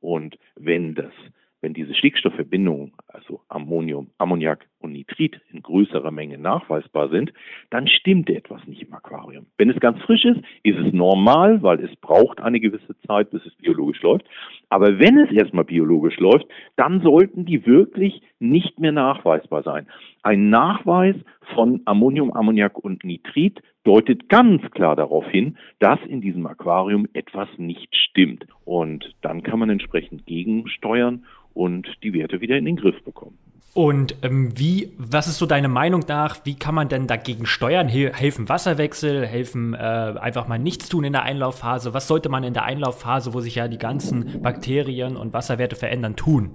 Und 0.00 0.38
wenn 0.56 0.94
das 0.94 1.12
wenn 1.60 1.74
diese 1.74 1.94
Stickstoffverbindungen, 1.94 2.92
also 3.06 3.42
Ammonium, 3.48 4.10
Ammoniak 4.18 4.66
und 4.80 4.92
Nitrit 4.92 5.40
in 5.52 5.62
größerer 5.62 6.10
Menge 6.10 6.38
nachweisbar 6.38 7.08
sind, 7.08 7.32
dann 7.70 7.86
stimmt 7.86 8.30
etwas 8.30 8.66
nicht 8.66 8.82
im 8.82 8.92
Aquarium. 8.92 9.46
Wenn 9.58 9.70
es 9.70 9.80
ganz 9.80 10.00
frisch 10.02 10.24
ist, 10.24 10.40
ist 10.62 10.78
es 10.78 10.92
normal, 10.92 11.62
weil 11.62 11.84
es 11.84 11.94
braucht 11.96 12.40
eine 12.40 12.60
gewisse 12.60 12.98
Zeit, 13.06 13.30
bis 13.30 13.44
es 13.46 13.54
biologisch 13.54 14.02
läuft. 14.02 14.24
Aber 14.68 14.98
wenn 14.98 15.18
es 15.18 15.30
erstmal 15.32 15.64
biologisch 15.64 16.18
läuft, 16.18 16.46
dann 16.76 17.00
sollten 17.02 17.44
die 17.44 17.66
wirklich 17.66 18.22
nicht 18.38 18.78
mehr 18.80 18.92
nachweisbar 18.92 19.62
sein. 19.62 19.86
Ein 20.22 20.50
Nachweis 20.50 21.16
von 21.54 21.80
Ammonium, 21.84 22.32
Ammoniak 22.32 22.78
und 22.78 23.04
Nitrit 23.04 23.62
deutet 23.84 24.28
ganz 24.28 24.62
klar 24.72 24.96
darauf 24.96 25.26
hin, 25.28 25.56
dass 25.78 25.98
in 26.06 26.20
diesem 26.20 26.46
Aquarium 26.46 27.06
etwas 27.12 27.48
nicht 27.56 27.94
stimmt. 27.94 28.46
Und 28.64 29.14
dann 29.22 29.42
kann 29.42 29.58
man 29.58 29.70
entsprechend 29.70 30.26
gegensteuern 30.26 31.24
und 31.54 31.88
die 32.02 32.12
Werte 32.12 32.40
wieder 32.40 32.56
in 32.56 32.64
den 32.64 32.76
Griff 32.76 33.02
bekommen. 33.04 33.38
Und 33.72 34.16
ähm, 34.22 34.52
wie, 34.56 34.69
was 34.98 35.26
ist 35.26 35.38
so 35.38 35.46
deine 35.46 35.68
Meinung 35.68 36.04
nach, 36.08 36.44
wie 36.44 36.54
kann 36.54 36.74
man 36.74 36.88
denn 36.88 37.06
dagegen 37.06 37.46
steuern? 37.46 37.88
Helfen 37.88 38.48
Wasserwechsel, 38.48 39.26
helfen 39.26 39.74
äh, 39.74 39.78
einfach 39.78 40.48
mal 40.48 40.58
nichts 40.58 40.88
tun 40.88 41.04
in 41.04 41.12
der 41.12 41.22
Einlaufphase? 41.22 41.94
Was 41.94 42.08
sollte 42.08 42.28
man 42.28 42.44
in 42.44 42.52
der 42.52 42.64
Einlaufphase, 42.64 43.32
wo 43.32 43.40
sich 43.40 43.54
ja 43.54 43.68
die 43.68 43.78
ganzen 43.78 44.42
Bakterien 44.42 45.16
und 45.16 45.32
Wasserwerte 45.32 45.76
verändern, 45.76 46.16
tun? 46.16 46.50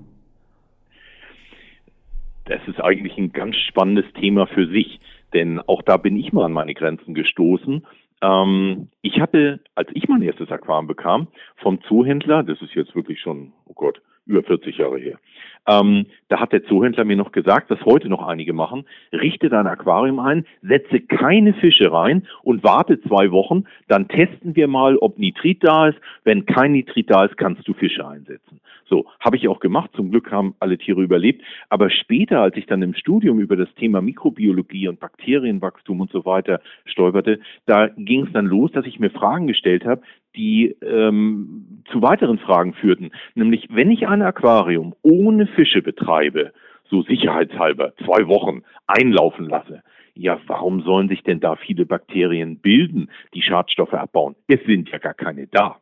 Das 2.45 2.62
ist 2.67 2.79
eigentlich 2.79 3.17
ein 3.17 3.31
ganz 3.31 3.55
spannendes 3.55 4.05
Thema 4.13 4.45
für 4.45 4.67
sich, 4.67 5.00
denn 5.34 5.60
auch 5.60 5.81
da 5.81 5.98
bin 5.98 6.15
ich 6.17 6.31
mal 6.31 6.45
an 6.45 6.53
meine 6.53 6.75
Grenzen 6.75 7.15
gestoßen. 7.15 7.86
Ähm, 8.22 8.88
ich 9.01 9.19
hatte, 9.19 9.60
als 9.74 9.89
ich 9.93 10.07
mein 10.07 10.22
erstes 10.22 10.51
Aquarium 10.51 10.88
bekam, 10.88 11.27
vom 11.57 11.81
Zoohändler, 11.84 12.43
das 12.43 12.62
ist 12.62 12.75
jetzt 12.75 12.95
wirklich 12.95 13.19
schon, 13.19 13.53
oh 13.65 13.74
Gott, 13.74 14.01
über 14.25 14.44
40 14.44 14.77
Jahre 14.77 14.98
her. 14.98 15.20
Ähm, 15.67 16.05
da 16.27 16.39
hat 16.39 16.51
der 16.51 16.63
Zoohändler 16.65 17.05
mir 17.05 17.15
noch 17.15 17.32
gesagt, 17.32 17.70
was 17.70 17.84
heute 17.86 18.08
noch 18.08 18.25
einige 18.27 18.53
machen, 18.53 18.86
richte 19.12 19.50
dein 19.50 19.67
Aquarium 19.67 20.20
ein, 20.20 20.46
setze 20.62 21.00
keine 21.00 21.53
Fische 21.53 21.91
rein 21.91 22.27
und 22.44 22.63
warte 22.63 23.01
zwei 23.01 23.32
Wochen, 23.32 23.65
dann 23.88 24.08
testen 24.08 24.55
wir 24.55 24.67
mal, 24.67 24.98
ob 24.98 25.17
Nitrit 25.17 25.63
da 25.63 25.88
ist. 25.88 25.98
Wenn 26.24 26.46
kein 26.46 26.74
Nitrit 26.74 27.10
da 27.10 27.25
ist, 27.25 27.38
kannst 27.38 27.67
du 27.67 27.74
Fische 27.74 28.08
einsetzen. 28.08 28.60
So, 28.88 29.05
habe 29.20 29.38
ich 29.38 29.48
auch 29.48 29.60
gemacht. 29.60 29.89
Zum 29.96 30.12
Glück 30.12 30.32
haben 30.32 30.53
alle 30.60 30.77
Tiere 30.77 31.01
überlebt. 31.01 31.41
Aber 31.70 31.89
später, 31.89 32.41
als 32.41 32.55
ich 32.55 32.67
dann 32.67 32.84
im 32.84 32.94
Studium 32.94 33.39
über 33.39 33.55
das 33.55 33.74
Thema 33.75 34.01
Mikrobiologie 34.01 34.88
und 34.88 35.00
Bakterienwachstum 35.00 36.01
und 36.01 36.12
so 36.12 36.24
weiter 36.25 36.62
stolperte, 36.86 37.39
da 37.65 37.88
ging 37.88 38.27
es 38.27 38.34
dann 38.34 38.46
los, 38.46 38.72
dass 38.74 38.86
ich 38.86 39.00
mir 39.00 39.10
Fragen 39.10 39.48
gestellt 39.48 39.86
habe, 39.86 40.03
die 40.36 40.75
ähm, 40.82 41.82
zu 41.92 42.01
weiteren 42.01 42.39
Fragen 42.39 42.74
führten. 42.74 43.12
Nämlich, 43.36 43.68
wenn 43.70 43.92
ich 43.92 44.08
ein 44.08 44.22
Aquarium 44.22 44.96
ohne 45.01 45.48
Fische 45.48 45.82
betreibe, 45.82 46.51
so 46.89 47.01
sicherheitshalber 47.04 47.94
zwei 48.06 48.27
Wochen 48.27 48.63
einlaufen 48.88 49.48
lasse, 49.48 49.84
ja, 50.13 50.39
warum 50.48 50.82
sollen 50.82 51.10
sich 51.10 51.24
denn 51.24 51.42
da 51.42 51.56
viele 51.58 51.86
Bakterien 51.86 52.60
bilden, 52.60 53.10
die 53.34 53.42
Schadstoffe 53.42 53.94
abbauen? 53.94 54.36
Es 54.48 54.63
sind 54.65 54.89
ja 54.89 54.98
gar 54.98 55.13
keine 55.13 55.48
da. 55.48 55.77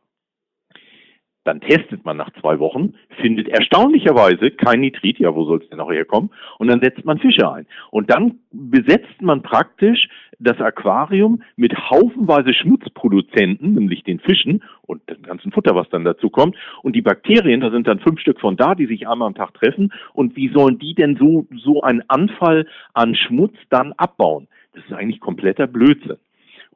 Dann 1.44 1.60
testet 1.60 2.04
man 2.04 2.16
nach 2.16 2.30
zwei 2.40 2.58
Wochen, 2.58 2.94
findet 3.20 3.48
erstaunlicherweise 3.48 4.50
kein 4.50 4.80
Nitrit, 4.80 5.18
ja, 5.18 5.34
wo 5.34 5.44
soll 5.44 5.60
es 5.62 5.68
denn 5.68 5.80
auch 5.80 5.92
herkommen? 5.92 6.30
Und 6.58 6.68
dann 6.68 6.80
setzt 6.80 7.04
man 7.04 7.18
Fische 7.18 7.50
ein. 7.50 7.66
Und 7.90 8.10
dann 8.10 8.40
besetzt 8.50 9.20
man 9.20 9.42
praktisch 9.42 10.08
das 10.38 10.58
Aquarium 10.60 11.42
mit 11.56 11.74
haufenweise 11.90 12.54
Schmutzproduzenten, 12.54 13.74
nämlich 13.74 14.04
den 14.04 14.20
Fischen 14.20 14.62
und 14.82 15.08
dem 15.08 15.22
ganzen 15.22 15.52
Futter, 15.52 15.74
was 15.74 15.88
dann 15.90 16.04
dazu 16.04 16.30
kommt. 16.30 16.56
Und 16.82 16.96
die 16.96 17.02
Bakterien, 17.02 17.60
da 17.60 17.70
sind 17.70 17.86
dann 17.86 18.00
fünf 18.00 18.20
Stück 18.20 18.40
von 18.40 18.56
da, 18.56 18.74
die 18.74 18.86
sich 18.86 19.06
einmal 19.06 19.28
am 19.28 19.34
Tag 19.34 19.54
treffen. 19.54 19.92
Und 20.12 20.36
wie 20.36 20.48
sollen 20.48 20.78
die 20.78 20.94
denn 20.94 21.16
so, 21.16 21.46
so 21.62 21.82
einen 21.82 22.02
Anfall 22.08 22.66
an 22.94 23.14
Schmutz 23.14 23.54
dann 23.70 23.92
abbauen? 23.92 24.48
Das 24.74 24.84
ist 24.84 24.92
eigentlich 24.92 25.20
kompletter 25.20 25.66
Blödsinn. 25.66 26.16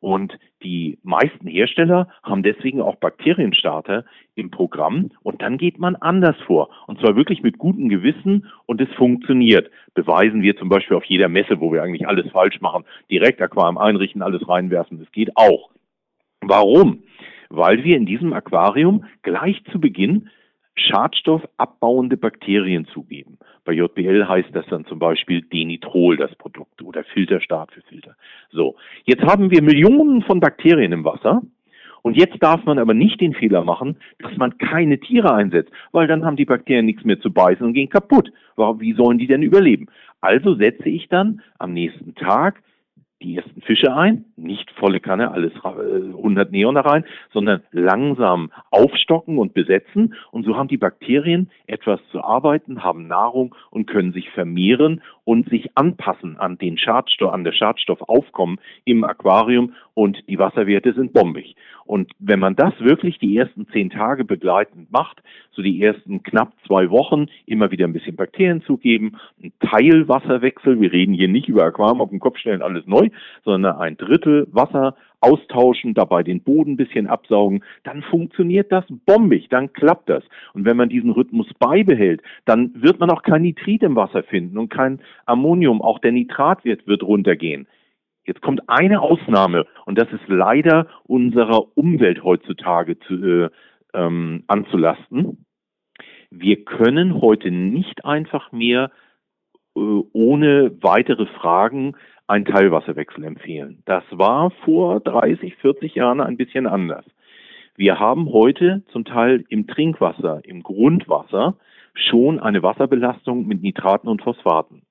Und 0.01 0.39
die 0.63 0.99
meisten 1.03 1.47
Hersteller 1.47 2.09
haben 2.23 2.43
deswegen 2.43 2.81
auch 2.81 2.97
Bakterienstarter 2.97 4.05
im 4.35 4.51
Programm 4.51 5.11
und 5.23 5.43
dann 5.43 5.59
geht 5.59 5.79
man 5.79 5.97
anders 5.97 6.37
vor. 6.47 6.71
Und 6.87 7.01
zwar 7.01 7.17
wirklich 7.17 7.43
mit 7.43 7.59
gutem 7.59 7.89
Gewissen 7.89 8.47
und 8.67 8.81
es 8.81 8.89
funktioniert. 8.97 9.71
Beweisen 9.95 10.43
wir 10.43 10.57
zum 10.57 10.69
Beispiel 10.69 10.97
auf 10.97 11.05
jeder 11.05 11.29
Messe, 11.29 11.61
wo 11.61 11.73
wir 11.73 11.83
eigentlich 11.83 12.07
alles 12.07 12.31
falsch 12.31 12.61
machen, 12.61 12.85
direkt 13.11 13.41
Aquarium 13.41 13.79
einrichten, 13.79 14.23
alles 14.23 14.49
reinwerfen. 14.49 14.99
Das 14.99 15.11
geht 15.13 15.37
auch. 15.37 15.71
Warum? 16.41 17.03
Weil 17.51 17.83
wir 17.83 17.97
in 17.97 18.07
diesem 18.07 18.33
Aquarium 18.33 19.05
gleich 19.23 19.63
zu 19.73 19.81
Beginn 19.81 20.31
schadstoffabbauende 20.79 22.17
Bakterien 22.17 22.87
zugeben. 22.87 23.39
Bei 23.65 23.73
JBL 23.73 24.27
heißt 24.29 24.51
das 24.55 24.67
dann 24.67 24.87
zum 24.87 24.99
Beispiel 24.99 25.43
Denitrol, 25.43 26.17
das 26.17 26.35
Produkt, 26.37 26.83
oder 26.83 27.05
Filterstart 27.05 27.73
für 27.73 27.83
Filter. 27.83 28.17
So, 28.51 28.77
jetzt 29.05 29.23
haben 29.23 29.51
wir 29.51 29.63
Millionen 29.63 30.23
von 30.23 30.41
Bakterien 30.41 30.93
im 30.93 31.05
Wasser. 31.05 31.43
Und 32.03 32.17
jetzt 32.17 32.41
darf 32.41 32.65
man 32.65 32.79
aber 32.79 32.95
nicht 32.95 33.21
den 33.21 33.35
Fehler 33.35 33.65
machen, 33.65 33.97
dass 34.21 34.35
man 34.37 34.57
keine 34.57 34.99
Tiere 34.99 35.35
einsetzt, 35.35 35.73
weil 35.93 36.07
dann 36.07 36.25
haben 36.25 36.37
die 36.37 36.45
Bakterien 36.45 36.87
nichts 36.87 37.05
mehr 37.05 37.21
zu 37.21 37.31
beißen 37.33 37.67
und 37.67 37.75
gehen 37.75 37.89
kaputt. 37.89 38.33
Wie 38.57 38.95
sollen 38.95 39.19
die 39.19 39.27
denn 39.27 39.43
überleben? 39.43 39.89
Also 40.21 40.55
setze 40.55 40.89
ich 40.89 41.09
dann 41.09 41.43
am 41.59 41.73
nächsten 41.73 42.15
Tag 42.15 42.63
die 43.23 43.37
ersten 43.37 43.63
Fische 43.63 43.95
ein, 43.95 44.25
nicht 44.37 44.71
volle 44.73 45.01
Kanne, 45.01 45.33
alles 45.33 45.53
100 45.65 46.53
Neoner 46.53 46.81
rein, 46.81 47.05
sondern 47.33 47.63
langsam 47.73 48.51
aufstocken 48.71 49.39
und 49.39 49.55
besetzen. 49.55 50.15
Und 50.31 50.45
so 50.45 50.57
haben 50.57 50.69
die 50.69 50.77
Bakterien 50.77 51.51
etwas 51.67 52.01
zu 52.13 52.23
arbeiten, 52.23 52.83
haben 52.85 53.09
Nahrung 53.09 53.55
und 53.71 53.87
können 53.87 54.13
sich 54.13 54.31
vermehren 54.31 55.03
und 55.25 55.49
sich 55.49 55.77
anpassen 55.77 56.39
an 56.39 56.59
den 56.59 56.79
Schadstoff, 56.79 57.33
an 57.33 57.45
das 57.45 57.57
Schadstoffaufkommen 57.57 58.59
im 58.85 59.05
Aquarium 59.05 59.75
und 59.95 60.17
die 60.29 60.39
Wasserwerte 60.39 60.93
sind 60.93 61.13
bombig. 61.13 61.57
Und 61.85 62.13
wenn 62.19 62.39
man 62.39 62.55
das 62.55 62.79
wirklich 62.81 63.19
die 63.19 63.37
ersten 63.37 63.67
zehn 63.69 63.91
Tage 63.91 64.25
begleitend 64.25 64.93
macht, 64.93 65.23
so 65.53 65.63
die 65.63 65.83
ersten 65.83 66.23
knapp 66.23 66.53
zwei 66.67 66.91
Wochen, 66.91 67.27
immer 67.47 67.71
wieder 67.71 67.87
ein 67.87 67.95
bisschen 67.95 68.15
Bakterien 68.15 68.63
zugeben, 68.63 69.17
ein 69.43 69.53
Teilwasserwechsel, 69.61 70.81
wir 70.81 70.93
reden 70.93 71.15
hier 71.15 71.29
nicht 71.29 71.49
über 71.49 71.65
Aquarium 71.65 72.01
auf 72.01 72.11
den 72.11 72.21
Kopf 72.21 72.39
stellen, 72.39 72.63
alles 72.63 72.87
neu, 72.87 73.08
sondern 73.45 73.77
ein 73.77 73.97
Drittel 73.97 74.47
Wasser 74.51 74.95
austauschen, 75.21 75.95
dabei 75.95 76.23
den 76.23 76.43
Boden 76.43 76.73
ein 76.73 76.77
bisschen 76.77 77.07
absaugen, 77.07 77.65
dann 77.83 78.03
funktioniert 78.03 78.71
das 78.71 78.85
bombig, 78.89 79.49
dann 79.49 79.73
klappt 79.73 80.09
das. 80.09 80.23
Und 80.55 80.65
wenn 80.65 80.77
man 80.77 80.89
diesen 80.89 81.11
Rhythmus 81.11 81.49
beibehält, 81.59 82.23
dann 82.45 82.71
wird 82.75 83.01
man 83.01 83.11
auch 83.11 83.23
kein 83.23 83.43
Nitrit 83.43 83.83
im 83.83 83.97
Wasser 83.97 84.23
finden 84.23 84.59
und 84.59 84.69
kein 84.69 85.01
Ammonium, 85.27 85.83
auch 85.83 85.99
der 85.99 86.13
Nitratwert 86.13 86.87
wird 86.87 87.03
runtergehen. 87.03 87.67
Jetzt 88.25 88.43
kommt 88.43 88.69
eine 88.69 89.01
Ausnahme 89.01 89.67
und 89.87 89.99
das 89.99 90.13
ist 90.13 90.29
leider 90.29 90.87
unserer 91.05 91.77
Umwelt 91.77 92.23
heutzutage 92.23 92.99
zu, 93.01 93.15
äh, 93.15 93.49
ähm, 93.95 94.45
anzulasten. 94.47 95.47
Wir 96.31 96.63
können 96.65 97.23
heute 97.23 97.51
nicht 97.51 98.05
einfach 98.05 98.53
mehr 98.53 98.91
äh, 99.75 99.81
ohne 100.13 100.77
weitere 100.83 101.27
Fragen 101.27 101.95
einen 102.29 102.45
Teilwasserwechsel 102.45 103.25
empfehlen. 103.25 103.83
Das 103.85 104.05
war 104.11 104.51
vor 104.65 105.01
30, 105.01 105.57
40 105.57 105.95
Jahren 105.97 106.21
ein 106.21 106.37
bisschen 106.37 106.67
anders. 106.67 107.05
Wir 107.77 107.99
haben 107.99 108.33
heute 108.33 108.83
zum 108.93 109.05
Teil 109.05 109.45
im 109.49 109.67
Trinkwasser, 109.67 110.41
im 110.45 110.63
Grundwasser 110.63 111.57
schon 111.95 112.39
eine 112.39 112.63
Wasserbelastung 112.63 113.47
mit 113.47 113.63
Nitraten 113.63 114.09
und 114.09 114.23
Phosphaten 114.23 114.83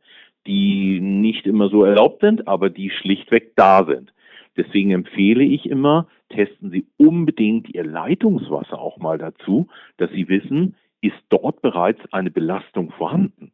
die 0.47 0.99
nicht 1.01 1.45
immer 1.45 1.69
so 1.69 1.83
erlaubt 1.83 2.21
sind, 2.21 2.47
aber 2.47 2.69
die 2.69 2.89
schlichtweg 2.89 3.51
da 3.55 3.85
sind. 3.85 4.13
Deswegen 4.55 4.91
empfehle 4.91 5.43
ich 5.43 5.69
immer, 5.69 6.07
testen 6.29 6.71
Sie 6.71 6.87
unbedingt 6.97 7.69
Ihr 7.75 7.83
Leitungswasser 7.83 8.79
auch 8.79 8.97
mal 8.97 9.17
dazu, 9.17 9.67
dass 9.97 10.09
Sie 10.11 10.27
wissen, 10.29 10.75
ist 11.01 11.17
dort 11.29 11.61
bereits 11.61 11.99
eine 12.11 12.31
Belastung 12.31 12.91
vorhanden. 12.91 13.46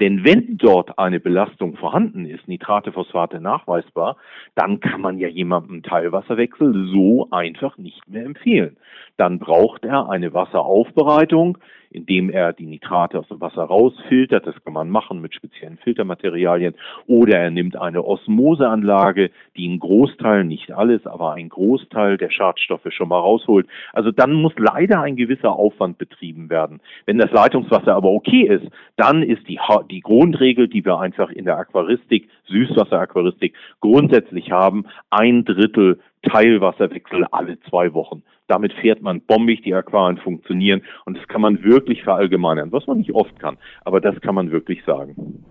Denn 0.00 0.24
wenn 0.24 0.58
dort 0.58 0.98
eine 0.98 1.20
Belastung 1.20 1.76
vorhanden 1.76 2.26
ist, 2.26 2.46
Nitrate, 2.48 2.92
Phosphate 2.92 3.40
nachweisbar, 3.40 4.16
dann 4.54 4.80
kann 4.80 5.00
man 5.00 5.18
ja 5.18 5.28
jemandem 5.28 5.82
Teilwasserwechsel 5.82 6.88
so 6.92 7.28
einfach 7.30 7.78
nicht 7.78 8.06
mehr 8.08 8.24
empfehlen. 8.24 8.76
Dann 9.16 9.38
braucht 9.38 9.84
er 9.84 10.08
eine 10.10 10.34
Wasseraufbereitung, 10.34 11.58
indem 11.90 12.30
er 12.30 12.52
die 12.52 12.66
Nitrate 12.66 13.18
aus 13.18 13.28
dem 13.28 13.40
Wasser 13.40 13.62
rausfiltert. 13.62 14.46
Das 14.46 14.54
kann 14.64 14.74
man 14.74 14.90
machen 14.90 15.20
mit 15.20 15.34
speziellen 15.34 15.78
Filtermaterialien. 15.78 16.74
Oder 17.06 17.38
er 17.38 17.50
nimmt 17.50 17.76
eine 17.76 18.04
Osmoseanlage, 18.04 19.30
die 19.56 19.68
einen 19.68 19.78
Großteil, 19.78 20.44
nicht 20.44 20.72
alles, 20.72 21.06
aber 21.06 21.32
einen 21.32 21.48
Großteil 21.48 22.18
der 22.18 22.30
Schadstoffe 22.30 22.86
schon 22.90 23.08
mal 23.08 23.20
rausholt. 23.20 23.66
Also 23.92 24.10
dann 24.10 24.34
muss 24.34 24.52
leider 24.56 25.00
ein 25.00 25.16
gewisser 25.16 25.52
Aufwand 25.52 25.96
betrieben 25.98 26.50
werden. 26.50 26.80
Wenn 27.06 27.18
das 27.18 27.32
Leitungswasser 27.32 27.94
aber 27.94 28.10
okay 28.10 28.42
ist, 28.42 28.66
dann 28.96 29.22
ist 29.22 29.48
die, 29.48 29.58
die 29.90 30.00
Grundregel, 30.00 30.68
die 30.68 30.84
wir 30.84 30.98
einfach 30.98 31.30
in 31.30 31.46
der 31.46 31.56
Aquaristik, 31.56 32.28
Süßwasseraquaristik 32.48 33.54
grundsätzlich 33.80 34.50
haben, 34.50 34.86
ein 35.10 35.44
Drittel 35.44 36.00
Teilwasserwechsel 36.30 37.24
alle 37.30 37.58
zwei 37.68 37.92
Wochen. 37.94 38.22
Damit 38.48 38.72
fährt 38.74 39.02
man 39.02 39.20
bombig, 39.20 39.62
die 39.62 39.74
Aquarien 39.74 40.18
funktionieren 40.18 40.82
und 41.04 41.16
das 41.16 41.26
kann 41.26 41.40
man 41.40 41.62
wirklich 41.64 42.04
verallgemeinern, 42.04 42.70
was 42.72 42.86
man 42.86 42.98
nicht 42.98 43.12
oft 43.12 43.38
kann, 43.40 43.56
aber 43.84 44.00
das 44.00 44.20
kann 44.20 44.34
man 44.34 44.52
wirklich 44.52 44.84
sagen. 44.84 45.44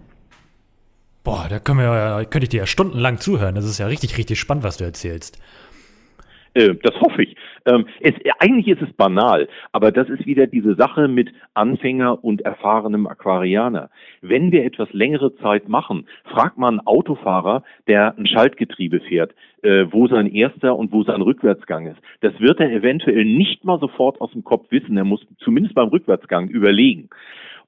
Boah, 1.24 1.48
da 1.50 1.60
können 1.60 1.80
wir, 1.80 2.26
könnte 2.26 2.44
ich 2.44 2.50
dir 2.50 2.60
ja 2.60 2.68
stundenlang 2.68 3.18
zuhören. 3.18 3.56
Das 3.56 3.66
ist 3.66 3.80
ja 3.80 3.88
richtig, 3.88 4.18
richtig 4.18 4.40
spannend, 4.40 4.64
was 4.64 4.78
du 4.78 4.84
erzählst. 4.84 5.42
Äh, 6.56 6.76
das 6.82 6.96
hoffe 7.02 7.24
ich. 7.24 7.36
Ähm, 7.66 7.86
es, 8.00 8.14
eigentlich 8.40 8.68
ist 8.68 8.82
es 8.82 8.94
banal, 8.94 9.48
aber 9.72 9.92
das 9.92 10.10
ist 10.10 10.26
wieder 10.26 10.48
diese 10.48 10.76
Sache 10.76 11.08
mit 11.08 11.30
Anfänger 11.54 12.24
und 12.24 12.42
erfahrenem 12.42 13.08
Aquarianer. 13.08 13.90
Wenn 14.22 14.52
wir 14.52 14.64
etwas 14.64 14.92
längere 14.94 15.36
Zeit 15.38 15.68
machen, 15.68 16.08
fragt 16.24 16.58
man 16.58 16.80
einen 16.80 16.88
Autofahrer, 16.88 17.64
der 17.88 18.18
ein 18.18 18.28
Schaltgetriebe 18.28 19.02
fährt, 19.02 19.34
äh, 19.66 19.92
wo 19.92 20.08
sein 20.08 20.28
erster 20.28 20.78
und 20.78 20.92
wo 20.92 21.04
sein 21.04 21.22
Rückwärtsgang 21.22 21.88
ist. 21.88 22.00
Das 22.22 22.40
wird 22.40 22.60
er 22.60 22.72
eventuell 22.72 23.26
nicht 23.26 23.66
mal 23.66 23.80
sofort 23.80 24.22
aus 24.22 24.32
dem 24.32 24.44
Kopf 24.44 24.68
wissen. 24.70 24.96
Er 24.96 25.04
muss 25.04 25.26
zumindest 25.40 25.76
beim 25.76 25.90
Rückwärtsgang 25.90 26.48
überlegen. 26.48 27.10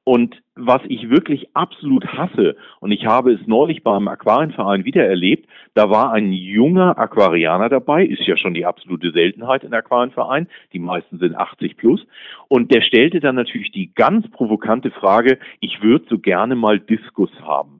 Und 0.03 0.41
was 0.55 0.81
ich 0.87 1.09
wirklich 1.09 1.49
absolut 1.53 2.07
hasse, 2.07 2.55
und 2.79 2.91
ich 2.91 3.05
habe 3.05 3.33
es 3.33 3.45
neulich 3.45 3.83
beim 3.83 4.07
Aquarienverein 4.07 4.85
wieder 4.85 5.05
erlebt, 5.05 5.49
da 5.73 5.89
war 5.89 6.13
ein 6.13 6.31
junger 6.31 6.97
Aquarianer 6.97 7.67
dabei, 7.67 8.05
ist 8.05 8.25
ja 8.25 8.37
schon 8.37 8.53
die 8.53 8.65
absolute 8.65 9.11
Seltenheit 9.11 9.65
in 9.65 9.73
Aquarienverein, 9.73 10.47
die 10.71 10.79
meisten 10.79 11.17
sind 11.17 11.35
80 11.35 11.75
plus, 11.75 12.07
und 12.47 12.73
der 12.73 12.83
stellte 12.83 13.19
dann 13.19 13.35
natürlich 13.35 13.71
die 13.71 13.93
ganz 13.93 14.29
provokante 14.31 14.91
Frage, 14.91 15.39
ich 15.59 15.81
würde 15.81 16.05
so 16.09 16.19
gerne 16.19 16.55
mal 16.55 16.79
Diskus 16.79 17.31
haben. 17.41 17.76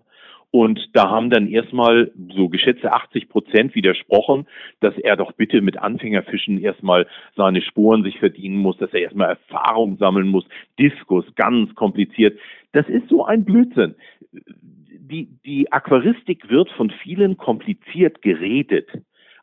Und 0.57 0.89
da 0.93 1.07
haben 1.11 1.29
dann 1.29 1.47
erstmal 1.47 2.11
so 2.35 2.49
geschätzte 2.49 2.91
80 2.91 3.29
Prozent 3.29 3.75
widersprochen, 3.75 4.47
dass 4.79 4.97
er 4.97 5.15
doch 5.15 5.33
bitte 5.33 5.61
mit 5.61 5.77
Anfängerfischen 5.77 6.59
erstmal 6.59 7.05
seine 7.35 7.61
Sporen 7.61 8.01
sich 8.01 8.17
verdienen 8.17 8.57
muss, 8.57 8.75
dass 8.77 8.91
er 8.91 9.01
erstmal 9.01 9.29
Erfahrung 9.29 9.97
sammeln 9.97 10.29
muss. 10.29 10.45
Diskus, 10.79 11.25
ganz 11.35 11.75
kompliziert. 11.75 12.39
Das 12.71 12.89
ist 12.89 13.07
so 13.07 13.23
ein 13.23 13.45
Blödsinn. 13.45 13.93
Die, 14.31 15.29
die 15.45 15.71
Aquaristik 15.71 16.49
wird 16.49 16.71
von 16.71 16.89
vielen 16.89 17.37
kompliziert 17.37 18.23
geredet. 18.23 18.89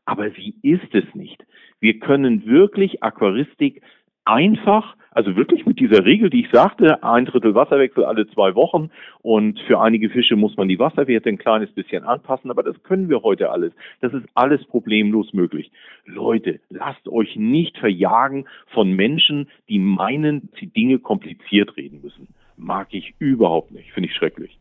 Aber 0.07 0.33
sie 0.33 0.57
ist 0.63 0.93
es 0.97 1.05
nicht. 1.15 1.47
Wir 1.79 2.01
können 2.01 2.45
wirklich 2.45 3.05
Aquaristik 3.05 3.83
einfach 4.25 4.97
also 5.15 5.37
wirklich 5.37 5.65
mit 5.65 5.79
dieser 5.79 6.05
Regel, 6.05 6.29
die 6.29 6.41
ich 6.41 6.51
sagte, 6.51 7.03
ein 7.05 7.25
Drittel 7.25 7.55
Wasserwechsel 7.55 8.05
alle 8.05 8.27
zwei 8.31 8.55
Wochen 8.57 8.91
und 9.23 9.61
für 9.61 9.81
einige 9.81 10.11
Fische 10.11 10.35
muss 10.35 10.57
man 10.57 10.69
die 10.69 10.79
Wasserwerte 10.79 11.29
ein 11.29 11.39
kleines 11.39 11.71
bisschen 11.71 12.03
anpassen, 12.03 12.51
aber 12.51 12.65
das 12.65 12.83
können 12.83 13.09
wir 13.09 13.23
heute 13.23 13.51
alles. 13.51 13.73
Das 14.01 14.13
ist 14.13 14.27
alles 14.35 14.65
problemlos 14.67 15.33
möglich. 15.33 15.71
Leute, 16.05 16.61
lasst 16.69 17.07
euch 17.09 17.37
nicht 17.37 17.79
verjagen 17.79 18.47
von 18.67 18.91
Menschen, 18.91 19.49
die 19.69 19.79
meinen, 19.79 20.51
sie 20.59 20.67
Dinge 20.67 20.99
kompliziert 20.99 21.77
reden 21.77 22.01
müssen. 22.03 22.29
Mag 22.57 22.89
ich 22.91 23.15
überhaupt 23.21 23.71
nicht, 23.71 23.93
finde 23.93 24.09
ich 24.09 24.17
schrecklich. 24.17 24.59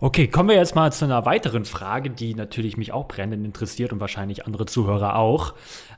Okay, 0.00 0.28
kommen 0.28 0.50
wir 0.50 0.56
jetzt 0.56 0.76
mal 0.76 0.92
zu 0.92 1.04
einer 1.04 1.24
weiteren 1.26 1.64
Frage, 1.64 2.10
die 2.10 2.34
natürlich 2.34 2.76
mich 2.76 2.92
auch 2.92 3.08
brennend 3.08 3.44
interessiert 3.44 3.92
und 3.92 4.00
wahrscheinlich 4.00 4.46
andere 4.46 4.66
Zuhörer 4.66 5.16
auch. 5.16 5.54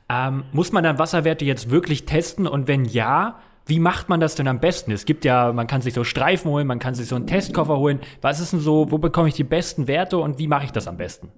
Ähm, 0.09 0.43
muss 0.53 0.71
man 0.71 0.83
dann 0.83 0.97
Wasserwerte 0.97 1.45
jetzt 1.45 1.69
wirklich 1.69 2.05
testen 2.05 2.47
und 2.47 2.67
wenn 2.67 2.85
ja, 2.85 3.39
wie 3.67 3.79
macht 3.79 4.09
man 4.09 4.19
das 4.19 4.35
denn 4.35 4.47
am 4.47 4.59
besten? 4.59 4.91
Es 4.91 5.05
gibt 5.05 5.23
ja, 5.23 5.53
man 5.53 5.67
kann 5.67 5.81
sich 5.81 5.93
so 5.93 6.03
Streifen 6.03 6.49
holen, 6.49 6.65
man 6.65 6.79
kann 6.79 6.95
sich 6.95 7.07
so 7.07 7.15
einen 7.15 7.27
Testkoffer 7.27 7.77
holen. 7.77 7.99
Was 8.21 8.39
ist 8.39 8.53
denn 8.53 8.59
so, 8.59 8.91
wo 8.91 8.97
bekomme 8.97 9.27
ich 9.27 9.35
die 9.35 9.43
besten 9.43 9.87
Werte 9.87 10.17
und 10.17 10.39
wie 10.39 10.47
mache 10.47 10.65
ich 10.65 10.71
das 10.71 10.87
am 10.87 10.97
besten? 10.97 11.31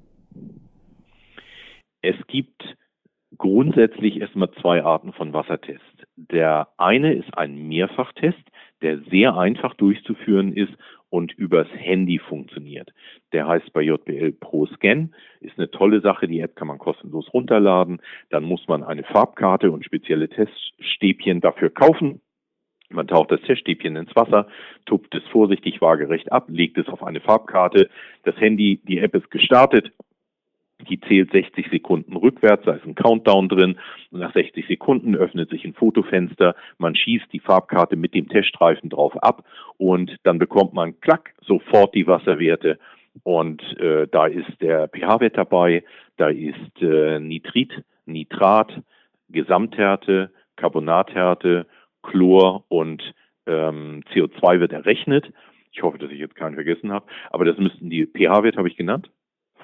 Es 2.01 2.15
gibt 2.27 2.63
grundsätzlich 3.37 4.21
erstmal 4.21 4.51
zwei 4.61 4.83
Arten 4.83 5.13
von 5.13 5.33
Wassertests. 5.33 5.83
Der 6.15 6.69
eine 6.77 7.13
ist 7.13 7.37
ein 7.37 7.67
Mehrfachtest, 7.67 8.43
der 8.83 8.99
sehr 9.09 9.35
einfach 9.35 9.73
durchzuführen 9.73 10.53
ist 10.53 10.73
und 11.09 11.31
übers 11.33 11.67
Handy 11.75 12.19
funktioniert. 12.19 12.91
Der 13.31 13.47
heißt 13.47 13.71
bei 13.73 13.81
JBL 13.81 14.31
Pro 14.33 14.65
Scan, 14.65 15.11
ist 15.41 15.57
eine 15.57 15.69
tolle 15.71 16.01
Sache, 16.01 16.27
die 16.27 16.39
App 16.39 16.55
kann 16.55 16.67
man 16.67 16.79
kostenlos 16.79 17.33
runterladen. 17.33 18.01
Dann 18.29 18.43
muss 18.43 18.67
man 18.67 18.83
eine 18.83 19.03
Farbkarte 19.03 19.71
und 19.71 19.85
spezielle 19.85 20.27
Teststäbchen 20.27 21.39
dafür 21.39 21.69
kaufen. 21.69 22.21
Man 22.89 23.07
taucht 23.07 23.31
das 23.31 23.41
Teststäbchen 23.41 23.95
ins 23.95 24.15
Wasser, 24.15 24.47
tupft 24.85 25.15
es 25.15 25.23
vorsichtig 25.31 25.81
waagerecht 25.81 26.31
ab, 26.31 26.45
legt 26.49 26.77
es 26.77 26.87
auf 26.87 27.03
eine 27.03 27.21
Farbkarte. 27.21 27.89
Das 28.23 28.35
Handy, 28.37 28.81
die 28.83 28.99
App 28.99 29.15
ist 29.15 29.31
gestartet, 29.31 29.91
die 30.89 30.99
zählt 31.01 31.31
60 31.31 31.67
Sekunden 31.69 32.15
rückwärts, 32.15 32.65
da 32.65 32.73
ist 32.73 32.85
ein 32.85 32.95
Countdown 32.95 33.49
drin. 33.49 33.77
Und 34.11 34.19
nach 34.19 34.33
60 34.33 34.67
Sekunden 34.67 35.15
öffnet 35.15 35.49
sich 35.49 35.65
ein 35.65 35.73
Fotofenster. 35.73 36.55
Man 36.77 36.95
schießt 36.95 37.31
die 37.31 37.39
Farbkarte 37.39 37.95
mit 37.95 38.13
dem 38.13 38.27
Teststreifen 38.29 38.89
drauf 38.89 39.15
ab 39.21 39.45
und 39.77 40.15
dann 40.23 40.39
bekommt 40.39 40.73
man 40.73 40.99
klack 41.01 41.33
sofort 41.41 41.95
die 41.95 42.07
Wasserwerte. 42.07 42.79
Und 43.23 43.61
äh, 43.79 44.07
da 44.11 44.25
ist 44.25 44.49
der 44.61 44.87
pH-Wert 44.87 45.37
dabei, 45.37 45.83
da 46.17 46.29
ist 46.29 46.81
äh, 46.81 47.19
Nitrit, 47.19 47.83
Nitrat, 48.05 48.81
Gesamthärte, 49.29 50.31
Carbonathärte, 50.55 51.67
Chlor 52.01 52.65
und 52.69 53.13
ähm, 53.45 54.03
CO2 54.13 54.59
wird 54.59 54.73
errechnet. 54.73 55.31
Ich 55.71 55.81
hoffe, 55.81 55.97
dass 55.97 56.11
ich 56.11 56.19
jetzt 56.19 56.35
keinen 56.35 56.55
vergessen 56.55 56.91
habe. 56.91 57.05
Aber 57.31 57.45
das 57.45 57.57
müssten 57.57 57.89
die 57.89 58.05
pH-Wert 58.05 58.57
habe 58.57 58.67
ich 58.67 58.77
genannt. 58.77 59.09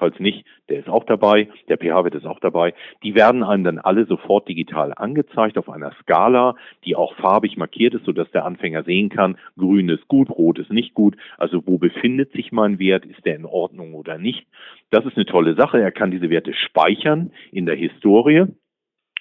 Falls 0.00 0.18
nicht, 0.18 0.46
der 0.70 0.78
ist 0.80 0.88
auch 0.88 1.04
dabei, 1.04 1.48
der 1.68 1.76
pH-Wert 1.76 2.14
ist 2.14 2.24
auch 2.24 2.40
dabei. 2.40 2.72
Die 3.02 3.14
werden 3.14 3.44
einem 3.44 3.64
dann 3.64 3.78
alle 3.78 4.06
sofort 4.06 4.48
digital 4.48 4.94
angezeigt 4.96 5.58
auf 5.58 5.68
einer 5.68 5.92
Skala, 6.00 6.56
die 6.84 6.96
auch 6.96 7.14
farbig 7.16 7.58
markiert 7.58 7.92
ist, 7.92 8.06
sodass 8.06 8.30
der 8.30 8.46
Anfänger 8.46 8.82
sehen 8.84 9.10
kann, 9.10 9.36
grün 9.58 9.90
ist 9.90 10.08
gut, 10.08 10.30
rot 10.30 10.58
ist 10.58 10.72
nicht 10.72 10.94
gut. 10.94 11.16
Also 11.36 11.66
wo 11.66 11.76
befindet 11.76 12.32
sich 12.32 12.50
mein 12.50 12.78
Wert? 12.78 13.04
Ist 13.04 13.26
der 13.26 13.36
in 13.36 13.44
Ordnung 13.44 13.92
oder 13.92 14.16
nicht? 14.16 14.46
Das 14.90 15.04
ist 15.04 15.16
eine 15.16 15.26
tolle 15.26 15.54
Sache. 15.54 15.78
Er 15.78 15.92
kann 15.92 16.10
diese 16.10 16.30
Werte 16.30 16.54
speichern 16.54 17.30
in 17.52 17.66
der 17.66 17.76
Historie. 17.76 18.46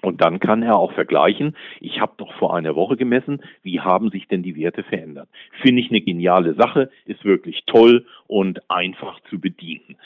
Und 0.02 0.22
dann 0.22 0.40
kann 0.40 0.64
er 0.64 0.78
auch 0.78 0.94
vergleichen, 0.94 1.58
ich 1.82 2.00
habe 2.00 2.14
doch 2.16 2.34
vor 2.36 2.56
einer 2.56 2.74
Woche 2.76 2.96
gemessen, 2.96 3.42
wie 3.64 3.82
haben 3.82 4.12
sich 4.12 4.30
denn 4.30 4.44
die 4.44 4.56
Werte 4.56 4.84
verändert. 4.84 5.28
Finde 5.62 5.82
ich 5.82 5.90
eine 5.90 6.00
geniale 6.00 6.54
Sache, 6.54 6.90
ist 7.06 7.26
wirklich 7.26 7.64
toll 7.66 8.06
und 8.28 8.62
einfach 8.70 9.20
zu 9.30 9.42
bedienen. 9.42 9.98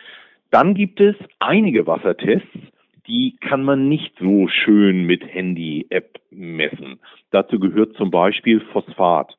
Dann 0.54 0.76
gibt 0.76 1.02
es 1.02 1.16
einige 1.40 1.88
Wassertests, 1.88 2.48
die 3.08 3.38
kann 3.42 3.64
man 3.64 3.90
nicht 3.90 4.14
so 4.20 4.48
schön 4.48 5.04
mit 5.04 5.26
Handy-App 5.26 6.20
messen. 6.30 7.00
Dazu 7.32 7.58
gehört 7.60 7.96
zum 7.96 8.12
Beispiel 8.12 8.62
Phosphat. 8.72 9.36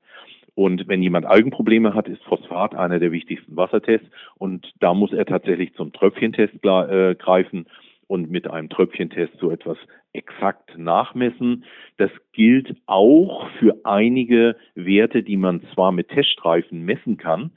Und 0.57 0.89
wenn 0.89 1.05
jemand 1.05 1.27
Algenprobleme 1.27 1.95
hat, 1.95 2.09
ist 2.09 2.21
Phosphat 2.25 2.75
einer 2.75 2.99
der 2.99 3.13
wichtigsten 3.13 3.57
Wassertests. 3.57 4.09
Und 4.39 4.67
da 4.81 4.93
muss 4.93 5.13
er 5.13 5.25
tatsächlich 5.25 5.73
zum 5.75 5.93
Tröpfchentest 5.93 6.55
äh, 6.65 7.15
greifen 7.15 7.67
und 8.09 8.29
mit 8.29 8.51
einem 8.51 8.69
Tröpfchentest 8.69 9.35
so 9.39 9.53
etwas 9.53 9.79
exakt 10.15 10.77
nachmessen. 10.77 11.65
Das 11.97 12.11
gilt 12.33 12.75
auch 12.87 13.49
für 13.61 13.77
einige 13.85 14.57
Werte, 14.75 15.23
die 15.23 15.37
man 15.37 15.63
zwar 15.75 15.93
mit 15.93 16.09
Teststreifen 16.09 16.85
messen 16.85 17.19
kann, 17.19 17.53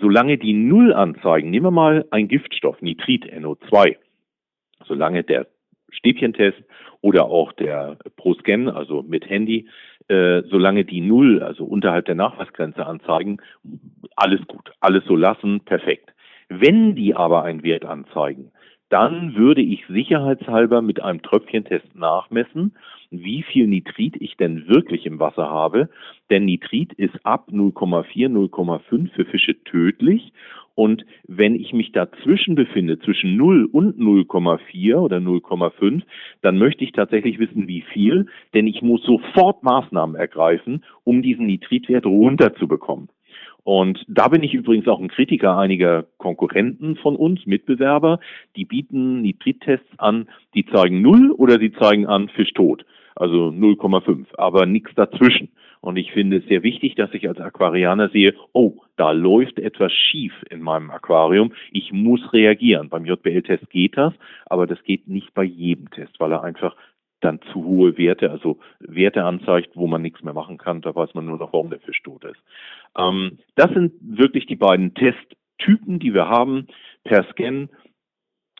solange 0.00 0.38
die 0.38 0.54
Null 0.54 0.92
anzeigen, 0.92 1.50
nehmen 1.50 1.66
wir 1.66 1.70
mal 1.70 2.04
ein 2.10 2.28
Giftstoff, 2.28 2.80
Nitrit, 2.82 3.24
NO2, 3.26 3.96
solange 4.86 5.22
der 5.22 5.46
Stäbchentest 5.90 6.58
oder 7.00 7.26
auch 7.26 7.52
der 7.52 7.98
ProScan, 8.16 8.68
also 8.68 9.02
mit 9.02 9.28
Handy, 9.28 9.68
äh, 10.08 10.42
solange 10.50 10.84
die 10.84 11.00
Null, 11.00 11.42
also 11.42 11.64
unterhalb 11.64 12.06
der 12.06 12.16
Nachweisgrenze 12.16 12.84
anzeigen, 12.84 13.38
alles 14.16 14.40
gut, 14.46 14.72
alles 14.80 15.04
so 15.04 15.16
lassen, 15.16 15.60
perfekt. 15.60 16.12
Wenn 16.48 16.94
die 16.94 17.14
aber 17.14 17.44
einen 17.44 17.62
Wert 17.62 17.84
anzeigen, 17.84 18.50
dann 18.94 19.34
würde 19.34 19.60
ich 19.60 19.84
sicherheitshalber 19.88 20.80
mit 20.80 21.02
einem 21.02 21.20
Tröpfchentest 21.20 21.96
nachmessen, 21.96 22.76
wie 23.10 23.42
viel 23.42 23.66
Nitrit 23.66 24.14
ich 24.20 24.36
denn 24.36 24.68
wirklich 24.68 25.04
im 25.04 25.18
Wasser 25.18 25.50
habe. 25.50 25.88
Denn 26.30 26.44
Nitrit 26.44 26.92
ist 26.92 27.26
ab 27.26 27.48
0,4, 27.50 28.28
0,5 28.28 29.10
für 29.10 29.24
Fische 29.24 29.60
tödlich. 29.64 30.32
Und 30.76 31.04
wenn 31.26 31.56
ich 31.56 31.72
mich 31.72 31.90
dazwischen 31.90 32.54
befinde, 32.54 33.00
zwischen 33.00 33.36
0 33.36 33.64
und 33.64 33.98
0,4 33.98 34.94
oder 34.94 35.16
0,5, 35.16 36.02
dann 36.42 36.58
möchte 36.58 36.84
ich 36.84 36.92
tatsächlich 36.92 37.40
wissen, 37.40 37.66
wie 37.66 37.80
viel, 37.80 38.26
denn 38.54 38.68
ich 38.68 38.80
muss 38.80 39.02
sofort 39.02 39.64
Maßnahmen 39.64 40.14
ergreifen, 40.14 40.84
um 41.02 41.20
diesen 41.20 41.46
Nitritwert 41.46 42.06
runterzubekommen. 42.06 43.08
Und 43.64 44.04
da 44.08 44.28
bin 44.28 44.42
ich 44.42 44.54
übrigens 44.54 44.86
auch 44.88 45.00
ein 45.00 45.08
Kritiker 45.08 45.56
einiger 45.56 46.04
Konkurrenten 46.18 46.96
von 46.96 47.16
uns, 47.16 47.46
Mitbewerber, 47.46 48.20
die 48.56 48.66
bieten 48.66 49.22
Nitrittests 49.22 49.98
an, 49.98 50.28
die 50.54 50.66
zeigen 50.66 51.00
null 51.00 51.30
oder 51.30 51.58
die 51.58 51.72
zeigen 51.72 52.06
an 52.06 52.28
Fisch 52.28 52.52
tot, 52.52 52.84
also 53.16 53.48
0,5, 53.48 54.26
aber 54.36 54.66
nichts 54.66 54.94
dazwischen. 54.94 55.48
Und 55.80 55.96
ich 55.96 56.12
finde 56.12 56.38
es 56.38 56.46
sehr 56.46 56.62
wichtig, 56.62 56.94
dass 56.94 57.12
ich 57.12 57.28
als 57.28 57.38
Aquarianer 57.38 58.08
sehe, 58.08 58.34
oh, 58.52 58.80
da 58.96 59.10
läuft 59.10 59.58
etwas 59.58 59.92
schief 59.92 60.32
in 60.48 60.62
meinem 60.62 60.90
Aquarium. 60.90 61.52
Ich 61.72 61.92
muss 61.92 62.32
reagieren. 62.32 62.88
Beim 62.88 63.04
JBL-Test 63.04 63.68
geht 63.68 63.98
das, 63.98 64.14
aber 64.46 64.66
das 64.66 64.82
geht 64.84 65.08
nicht 65.08 65.34
bei 65.34 65.44
jedem 65.44 65.90
Test, 65.90 66.18
weil 66.20 66.32
er 66.32 66.42
einfach 66.42 66.74
dann 67.20 67.40
zu 67.52 67.64
hohe 67.64 67.96
Werte, 67.96 68.30
also 68.30 68.58
Werte 68.80 69.24
anzeigt, 69.24 69.76
wo 69.76 69.86
man 69.86 70.02
nichts 70.02 70.22
mehr 70.22 70.34
machen 70.34 70.58
kann. 70.58 70.82
Da 70.82 70.94
weiß 70.94 71.14
man 71.14 71.26
nur 71.26 71.38
noch, 71.38 71.52
warum 71.52 71.70
der 71.70 71.80
Fisch 71.80 72.02
tot 72.02 72.24
ist. 72.24 72.40
Ähm, 72.96 73.38
das 73.56 73.70
sind 73.70 73.92
wirklich 74.00 74.46
die 74.46 74.56
beiden 74.56 74.94
Testtypen, 74.94 75.98
die 75.98 76.14
wir 76.14 76.28
haben, 76.28 76.66
per 77.04 77.24
Scan, 77.30 77.68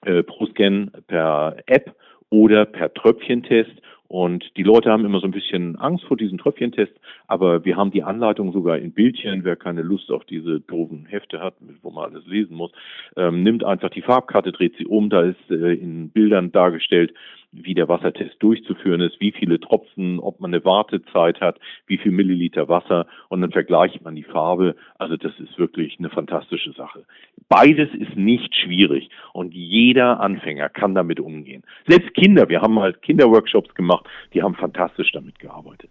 äh, 0.03 0.23
pro 0.23 0.47
Scan, 0.47 0.91
per 1.07 1.57
App 1.67 1.95
oder 2.31 2.65
per 2.65 2.93
Tröpfchentest. 2.93 3.81
Und 4.07 4.45
die 4.57 4.63
Leute 4.63 4.91
haben 4.91 5.05
immer 5.05 5.19
so 5.19 5.27
ein 5.27 5.33
bisschen 5.33 5.77
Angst 5.77 6.05
vor 6.05 6.17
diesen 6.17 6.39
Tröpfchentests, 6.39 6.95
aber 7.27 7.65
wir 7.65 7.77
haben 7.77 7.91
die 7.91 8.03
Anleitung 8.03 8.53
sogar 8.53 8.79
in 8.79 8.93
Bildchen. 8.93 9.45
Wer 9.45 9.57
keine 9.57 9.83
Lust 9.83 10.11
auf 10.11 10.25
diese 10.27 10.61
doofen 10.61 11.07
Hefte 11.07 11.41
hat, 11.41 11.55
wo 11.83 11.91
man 11.91 12.13
alles 12.13 12.27
lesen 12.27 12.55
muss, 12.55 12.71
ähm, 13.17 13.43
nimmt 13.43 13.65
einfach 13.65 13.91
die 13.91 14.03
Farbkarte, 14.03 14.53
dreht 14.53 14.77
sie 14.77 14.87
um. 14.87 15.09
Da 15.11 15.23
ist 15.23 15.51
äh, 15.51 15.73
in 15.73 16.11
Bildern 16.11 16.53
dargestellt, 16.53 17.15
wie 17.55 17.75
der 17.75 17.89
Wassertest 17.89 18.37
durchzuführen 18.41 19.01
ist, 19.01 19.21
wie 19.21 19.33
viele 19.33 19.61
Tropfen, 19.61 20.19
ob 20.21 20.41
man 20.41 20.53
eine 20.53 20.65
Wartezeit 20.65 21.41
hat, 21.41 21.59
wie 21.87 21.99
viel 21.99 22.13
Milliliter 22.13 22.69
Wasser 22.69 23.07
und 23.29 23.41
dann 23.41 23.53
vergleicht 23.53 24.03
man 24.03 24.15
die 24.15 24.25
Farbe. 24.25 24.77
Also 24.99 25.17
das 25.17 25.33
ist 25.39 25.59
wirklich 25.59 25.99
eine 25.99 26.11
fantastische 26.11 26.73
Sache. 26.73 27.05
Beides 27.49 27.89
ist 27.95 28.17
nicht 28.17 28.55
schwierig 28.55 29.11
und 29.33 29.55
jeder 29.55 30.21
Anfänger 30.21 30.69
kann 30.69 30.95
damit 30.95 31.21
umgehen. 31.21 31.63
Selbst 31.87 32.15
Kinder, 32.15 32.49
wir 32.49 32.61
haben 32.61 32.79
halt 32.79 33.03
Kinderworkshops 33.03 33.75
gemacht, 33.75 34.07
die 34.33 34.43
haben 34.43 34.55
fantastisch 34.55 35.13
damit 35.13 35.39
gearbeitet. 35.39 35.91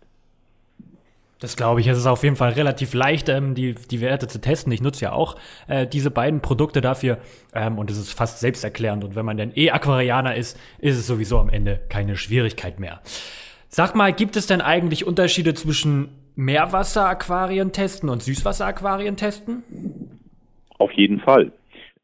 Das 1.43 1.57
glaube 1.57 1.81
ich. 1.81 1.87
Es 1.87 1.97
ist 1.97 2.07
auf 2.07 2.23
jeden 2.23 2.37
Fall 2.37 2.53
relativ 2.53 2.93
leicht, 2.93 3.27
ähm, 3.27 3.53
die, 3.53 3.75
die 3.75 3.99
Werte 3.99 4.29
zu 4.29 4.39
testen. 4.39 4.71
Ich 4.71 4.81
nutze 4.81 5.03
ja 5.03 5.11
auch 5.11 5.35
äh, 5.67 5.85
diese 5.85 6.09
beiden 6.09 6.39
Produkte 6.39 6.79
dafür 6.79 7.17
ähm, 7.53 7.77
und 7.77 7.91
es 7.91 7.97
ist 7.97 8.13
fast 8.13 8.39
selbsterklärend. 8.39 9.03
Und 9.03 9.17
wenn 9.17 9.25
man 9.25 9.35
denn 9.35 9.51
eh 9.53 9.69
Aquarianer 9.69 10.35
ist, 10.35 10.57
ist 10.79 10.97
es 10.97 11.05
sowieso 11.05 11.39
am 11.39 11.49
Ende 11.49 11.81
keine 11.89 12.15
Schwierigkeit 12.15 12.79
mehr. 12.79 13.01
Sag 13.67 13.93
mal, 13.93 14.13
gibt 14.13 14.37
es 14.37 14.47
denn 14.47 14.61
eigentlich 14.61 15.05
Unterschiede 15.05 15.53
zwischen 15.53 16.11
Meerwasseraquarien 16.37 17.73
testen 17.73 18.07
und 18.07 18.23
Süßwasseraquarien 18.23 19.17
testen? 19.17 19.63
Auf 20.77 20.93
jeden 20.93 21.19
Fall. 21.19 21.51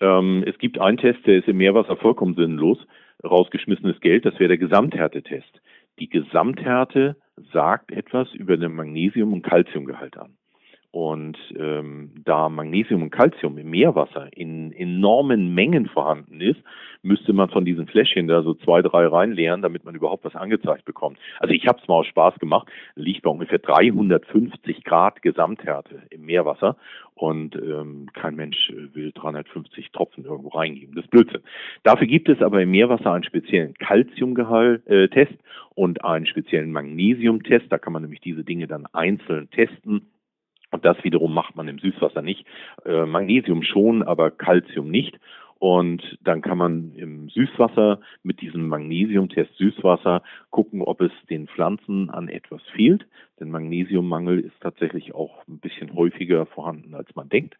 Ähm, 0.01 0.43
es 0.45 0.57
gibt 0.57 0.81
einen 0.81 0.97
Test, 0.97 1.25
der 1.25 1.37
ist 1.37 1.47
im 1.47 1.55
Meerwasser 1.55 1.95
vollkommen 1.95 2.35
sinnlos. 2.35 2.77
Rausgeschmissenes 3.23 4.01
Geld, 4.01 4.25
das 4.25 4.33
wäre 4.33 4.49
der 4.49 4.57
Gesamthärtetest. 4.57 5.61
Die 5.97 6.09
Gesamthärte 6.09 7.15
sagt 7.51 7.91
etwas 7.91 8.33
über 8.33 8.57
den 8.57 8.73
Magnesium- 8.73 9.33
und 9.33 9.41
Calciumgehalt 9.41 10.17
an. 10.17 10.35
Und 10.91 11.37
ähm, 11.55 12.11
da 12.25 12.49
Magnesium 12.49 13.03
und 13.03 13.11
Calcium 13.11 13.57
im 13.57 13.69
Meerwasser 13.69 14.29
in 14.35 14.71
enormen 14.71 15.53
Mengen 15.53 15.85
vorhanden 15.87 16.41
ist, 16.41 16.59
müsste 17.01 17.33
man 17.33 17.49
von 17.49 17.65
diesen 17.65 17.87
Fläschchen 17.87 18.27
da 18.27 18.43
so 18.43 18.53
zwei, 18.55 18.81
drei 18.81 19.07
reinleeren, 19.07 19.61
damit 19.61 19.85
man 19.85 19.95
überhaupt 19.95 20.25
was 20.25 20.35
angezeigt 20.35 20.85
bekommt. 20.85 21.17
Also 21.39 21.53
ich 21.53 21.67
habe 21.67 21.79
es 21.81 21.87
mal 21.87 21.95
aus 21.95 22.07
Spaß 22.07 22.35
gemacht, 22.39 22.67
liegt 22.95 23.23
bei 23.23 23.29
ungefähr 23.29 23.59
350 23.59 24.83
Grad 24.83 25.21
Gesamthärte 25.21 26.03
im 26.09 26.25
Meerwasser 26.25 26.77
und 27.15 27.55
ähm, 27.55 28.07
kein 28.13 28.35
Mensch 28.35 28.71
will 28.93 29.11
350 29.13 29.91
Tropfen 29.91 30.25
irgendwo 30.25 30.49
reingeben. 30.49 30.95
Das 30.95 31.05
ist 31.05 31.11
Blödsinn. 31.11 31.41
Dafür 31.83 32.07
gibt 32.07 32.29
es 32.29 32.41
aber 32.41 32.61
im 32.61 32.71
Meerwasser 32.71 33.11
einen 33.13 33.23
speziellen 33.23 33.73
Calciumgehalt-Test 33.75 35.31
äh, 35.31 35.37
und 35.75 36.03
einen 36.03 36.25
speziellen 36.25 36.71
Magnesium-Test. 36.71 37.65
Da 37.69 37.77
kann 37.77 37.93
man 37.93 38.01
nämlich 38.01 38.21
diese 38.21 38.43
Dinge 38.43 38.67
dann 38.67 38.85
einzeln 38.93 39.49
testen 39.51 40.09
und 40.71 40.85
das 40.85 41.03
wiederum 41.03 41.33
macht 41.33 41.55
man 41.55 41.67
im 41.67 41.79
Süßwasser 41.79 42.21
nicht. 42.21 42.45
Äh, 42.85 43.05
Magnesium 43.05 43.63
schon, 43.63 44.03
aber 44.03 44.31
Calcium 44.31 44.89
nicht. 44.89 45.19
Und 45.59 46.01
dann 46.21 46.41
kann 46.41 46.57
man 46.57 46.93
im 46.95 47.29
Süßwasser 47.29 47.99
mit 48.23 48.39
diesem 48.41 48.69
Magnesiumtest 48.69 49.55
Süßwasser 49.57 50.23
gucken, 50.49 50.81
ob 50.81 51.01
es 51.01 51.11
den 51.29 51.47
Pflanzen 51.47 52.09
an 52.09 52.29
etwas 52.29 52.61
fehlt. 52.73 53.05
Denn 53.39 53.51
Magnesiummangel 53.51 54.39
ist 54.39 54.59
tatsächlich 54.59 55.15
auch 55.15 55.47
ein 55.47 55.59
bisschen 55.59 55.95
häufiger 55.95 56.45
vorhanden, 56.45 56.93
als 56.93 57.15
man 57.15 57.29
denkt. 57.29 57.55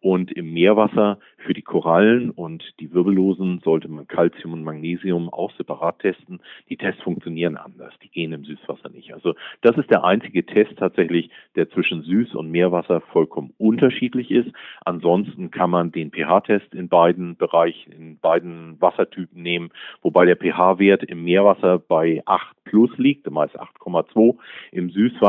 Und 0.00 0.30
im 0.32 0.52
Meerwasser 0.52 1.18
für 1.38 1.54
die 1.54 1.62
Korallen 1.62 2.30
und 2.30 2.62
die 2.78 2.92
Wirbellosen 2.92 3.60
sollte 3.64 3.88
man 3.88 4.06
Calcium 4.06 4.52
und 4.52 4.62
Magnesium 4.62 5.28
auch 5.32 5.50
separat 5.56 6.00
testen. 6.00 6.40
Die 6.68 6.76
Tests 6.76 7.02
funktionieren 7.02 7.56
anders. 7.56 7.92
Die 8.02 8.10
gehen 8.10 8.32
im 8.32 8.44
Süßwasser 8.44 8.90
nicht. 8.90 9.14
Also 9.14 9.34
das 9.62 9.76
ist 9.78 9.90
der 9.90 10.04
einzige 10.04 10.44
Test 10.44 10.76
tatsächlich, 10.78 11.30
der 11.56 11.70
zwischen 11.70 12.02
Süß- 12.04 12.36
und 12.36 12.50
Meerwasser 12.50 13.00
vollkommen 13.00 13.54
unterschiedlich 13.58 14.30
ist. 14.30 14.50
Ansonsten 14.84 15.50
kann 15.50 15.70
man 15.70 15.90
den 15.90 16.10
pH-Test 16.10 16.74
in 16.74 16.88
beiden 16.88 17.36
Bereichen, 17.36 17.92
in 17.92 18.18
beiden 18.18 18.80
Wassertypen 18.80 19.42
nehmen, 19.42 19.70
wobei 20.02 20.26
der 20.26 20.36
pH-Wert 20.36 21.02
im 21.04 21.24
Meerwasser 21.24 21.78
bei 21.78 22.22
8 22.26 22.54
plus 22.64 22.90
liegt, 22.98 23.30
meist 23.30 23.58
8,2. 23.58 24.36
Im 24.72 24.90
Süßwasser 24.90 25.23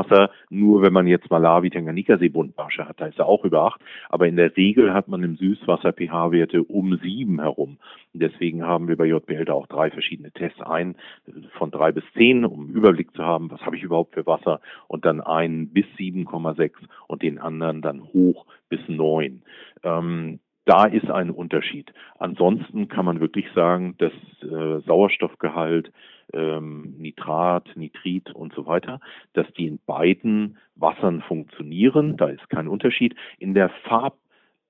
nur, 0.49 0.81
wenn 0.81 0.93
man 0.93 1.07
jetzt 1.07 1.29
Malawi, 1.29 1.69
Tanganyika 1.69 2.17
Seebundbarsche 2.17 2.87
hat, 2.87 2.99
da 2.99 3.07
ist 3.07 3.19
er 3.19 3.27
auch 3.27 3.45
über 3.45 3.63
8. 3.63 3.81
Aber 4.09 4.27
in 4.27 4.35
der 4.35 4.55
Regel 4.57 4.93
hat 4.93 5.07
man 5.07 5.23
im 5.23 5.35
Süßwasser 5.37 5.93
pH-Werte 5.93 6.63
um 6.63 6.97
7 6.97 7.39
herum. 7.39 7.77
Deswegen 8.13 8.63
haben 8.63 8.87
wir 8.87 8.97
bei 8.97 9.05
JBL 9.05 9.45
da 9.45 9.53
auch 9.53 9.67
drei 9.67 9.91
verschiedene 9.91 10.31
Tests. 10.31 10.61
Ein 10.61 10.95
von 11.57 11.71
3 11.71 11.91
bis 11.91 12.03
10, 12.13 12.45
um 12.45 12.65
einen 12.65 12.73
Überblick 12.73 13.13
zu 13.15 13.23
haben, 13.23 13.51
was 13.51 13.61
habe 13.61 13.75
ich 13.75 13.83
überhaupt 13.83 14.13
für 14.13 14.25
Wasser. 14.25 14.61
Und 14.87 15.05
dann 15.05 15.21
einen 15.21 15.69
bis 15.69 15.85
7,6 15.97 16.71
und 17.07 17.21
den 17.21 17.39
anderen 17.39 17.81
dann 17.81 18.03
hoch 18.13 18.45
bis 18.69 18.81
9. 18.87 19.43
Ähm, 19.83 20.39
da 20.65 20.85
ist 20.85 21.09
ein 21.09 21.29
Unterschied. 21.29 21.93
Ansonsten 22.17 22.87
kann 22.87 23.05
man 23.05 23.19
wirklich 23.19 23.45
sagen, 23.53 23.95
dass 23.99 24.11
äh, 24.41 24.81
Sauerstoffgehalt, 24.85 25.91
ähm, 26.33 26.95
Nitrat, 26.97 27.69
Nitrit 27.75 28.33
und 28.33 28.53
so 28.53 28.65
weiter, 28.65 28.99
dass 29.33 29.45
die 29.53 29.67
in 29.67 29.79
beiden 29.85 30.57
Wassern 30.75 31.21
funktionieren. 31.21 32.17
Da 32.17 32.27
ist 32.27 32.49
kein 32.49 32.67
Unterschied. 32.67 33.15
In 33.37 33.53
der 33.53 33.69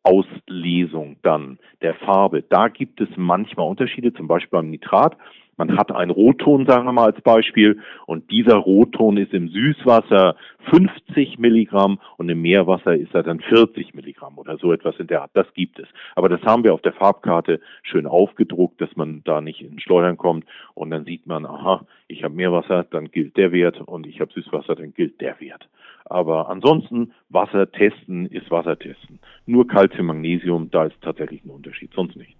Farbauslesung 0.03 1.15
dann 1.23 1.59
der 1.81 1.95
Farbe, 1.95 2.43
da 2.43 2.67
gibt 2.67 2.99
es 2.99 3.09
manchmal 3.15 3.67
Unterschiede, 3.69 4.13
zum 4.13 4.27
Beispiel 4.27 4.59
beim 4.59 4.69
Nitrat 4.69 5.17
man 5.57 5.77
hat 5.77 5.91
einen 5.91 6.11
Rotton, 6.11 6.65
sagen 6.65 6.85
wir 6.85 6.91
mal 6.91 7.11
als 7.11 7.21
Beispiel, 7.21 7.79
und 8.05 8.29
dieser 8.31 8.55
Rotton 8.55 9.17
ist 9.17 9.33
im 9.33 9.49
Süßwasser 9.49 10.35
50 10.69 11.39
Milligramm 11.39 11.99
und 12.17 12.29
im 12.29 12.41
Meerwasser 12.41 12.95
ist 12.95 13.13
er 13.13 13.23
dann 13.23 13.39
40 13.39 13.93
Milligramm 13.93 14.37
oder 14.37 14.57
so 14.57 14.73
etwas 14.73 14.95
in 14.99 15.07
der 15.07 15.21
Art. 15.21 15.31
Das 15.33 15.47
gibt 15.53 15.79
es. 15.79 15.87
Aber 16.15 16.29
das 16.29 16.41
haben 16.43 16.63
wir 16.63 16.73
auf 16.73 16.81
der 16.81 16.93
Farbkarte 16.93 17.59
schön 17.83 18.07
aufgedruckt, 18.07 18.81
dass 18.81 18.95
man 18.95 19.21
da 19.23 19.41
nicht 19.41 19.61
in 19.61 19.79
Schleudern 19.79 20.17
kommt 20.17 20.45
und 20.73 20.89
dann 20.89 21.05
sieht 21.05 21.25
man, 21.27 21.45
aha, 21.45 21.85
ich 22.07 22.23
habe 22.23 22.35
Meerwasser, 22.35 22.85
dann 22.89 23.11
gilt 23.11 23.37
der 23.37 23.51
Wert 23.51 23.79
und 23.81 24.07
ich 24.07 24.19
habe 24.19 24.31
Süßwasser, 24.33 24.75
dann 24.75 24.93
gilt 24.93 25.21
der 25.21 25.39
Wert. 25.39 25.67
Aber 26.05 26.49
ansonsten 26.49 27.13
Wasser 27.29 27.71
testen 27.71 28.27
ist 28.27 28.51
Wasser 28.51 28.77
testen. 28.77 29.19
Nur 29.45 29.67
Calcium, 29.67 30.07
Magnesium, 30.07 30.69
da 30.69 30.85
ist 30.85 31.01
tatsächlich 31.01 31.43
ein 31.43 31.49
Unterschied, 31.49 31.91
sonst 31.93 32.15
nicht. 32.15 32.35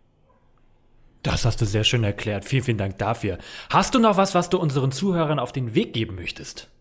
Das 1.26 1.44
hast 1.44 1.60
du 1.60 1.66
sehr 1.66 1.84
schön 1.84 2.04
erklärt. 2.04 2.46
Vielen, 2.46 2.62
vielen 2.62 2.78
Dank 2.78 3.00
dafür. 3.00 3.40
Hast 3.72 3.96
du 3.96 4.00
noch 4.00 4.16
was, 4.16 4.36
was 4.36 4.52
du 4.52 4.60
unseren 4.60 4.92
Zuhörern 4.92 5.40
auf 5.40 5.52
den 5.52 5.74
Weg 5.74 5.92
geben 5.92 6.14
möchtest? 6.16 6.72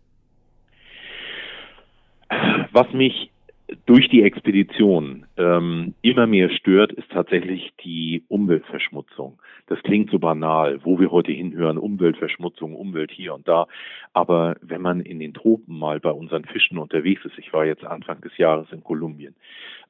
Was 2.72 2.92
mich 2.92 3.30
durch 3.87 4.11
die 4.11 4.22
Expedition 4.22 5.24
ähm, 5.38 5.94
immer 6.02 6.26
mehr 6.26 6.50
stört, 6.50 6.92
ist 6.92 7.11
tatsächlich 7.11 7.72
die 7.83 8.22
Umweltverschmutzung. 8.28 9.38
Das 9.66 9.83
klingt 9.83 10.11
so 10.11 10.18
banal, 10.18 10.81
wo 10.85 10.98
wir 11.00 11.11
heute 11.11 11.33
hinhören, 11.33 11.79
Umweltverschmutzung, 11.79 12.74
Umwelt 12.74 13.11
hier 13.11 13.35
und 13.35 13.48
da. 13.48 13.66
Aber 14.12 14.57
wenn 14.61 14.83
man 14.83 15.00
in 15.00 15.18
den 15.18 15.35
Tropen 15.35 15.79
mal 15.79 16.00
bei 16.00 16.11
unseren 16.11 16.44
Fischen 16.44 16.79
unterwegs 16.79 17.24
ist, 17.24 17.38
ich 17.38 17.53
war 17.53 17.64
jetzt 17.64 17.85
Anfang 17.85 18.20
des 18.20 18.37
Jahres 18.37 18.70
in 18.72 18.85
Kolumbien, 18.85 19.35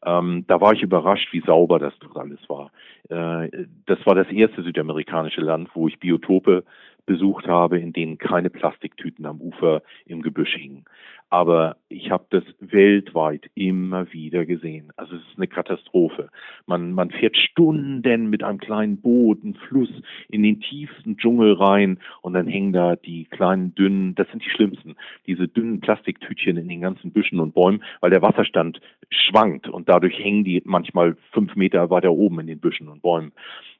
ähm, 0.04 0.44
da 0.46 0.60
war 0.60 0.72
ich 0.72 0.82
überrascht, 0.82 1.32
wie 1.32 1.40
sauber 1.40 1.78
das 1.78 1.94
alles 2.14 2.38
war. 2.48 2.70
Äh, 3.08 3.66
das 3.86 4.04
war 4.06 4.14
das 4.14 4.28
erste 4.28 4.62
südamerikanische 4.62 5.40
Land, 5.40 5.70
wo 5.74 5.88
ich 5.88 5.98
Biotope 5.98 6.64
besucht 7.06 7.46
habe, 7.46 7.78
in 7.78 7.92
denen 7.92 8.18
keine 8.18 8.50
Plastiktüten 8.50 9.26
am 9.26 9.40
Ufer 9.40 9.82
im 10.06 10.22
Gebüsch 10.22 10.54
hingen. 10.54 10.84
Aber 11.30 11.76
ich 11.88 12.10
habe 12.10 12.26
das 12.30 12.44
weltweit 12.60 13.50
immer 13.54 14.12
wieder 14.12 14.46
gesehen. 14.46 14.92
Also 14.96 15.16
es 15.16 15.22
ist 15.22 15.36
eine 15.36 15.48
Katastrophe. 15.48 16.28
Man, 16.66 16.92
man 16.92 17.10
fährt 17.10 17.36
Stunden 17.36 18.02
mit 18.30 18.44
einem 18.44 18.58
kleinen 18.58 19.00
Boot, 19.00 19.42
einem 19.42 19.54
Fluss 19.54 19.90
in 20.28 20.42
den 20.42 20.60
tiefsten 20.60 21.16
Dschungel 21.16 21.54
rein 21.54 21.98
und 22.22 22.34
dann 22.34 22.46
hängen 22.46 22.72
da 22.72 22.94
die 22.94 23.24
kleinen 23.24 23.74
dünnen, 23.74 24.14
das 24.14 24.28
sind 24.30 24.44
die 24.44 24.50
schlimmsten, 24.50 24.94
diese 25.26 25.48
dünnen 25.48 25.80
Plastiktütchen 25.80 26.56
in 26.56 26.68
den 26.68 26.82
ganzen 26.82 27.12
Büschen 27.12 27.40
und 27.40 27.54
Bäumen, 27.54 27.82
weil 28.00 28.10
der 28.10 28.22
Wasserstand 28.22 28.80
schwankt 29.10 29.68
und 29.68 29.88
dadurch 29.88 30.18
hängen 30.18 30.44
die 30.44 30.62
manchmal 30.64 31.16
fünf 31.32 31.56
Meter 31.56 31.90
weiter 31.90 32.12
oben 32.12 32.40
in 32.40 32.46
den 32.46 32.60
Büschen 32.60 32.88
und 32.88 33.02
Bäumen. 33.02 33.32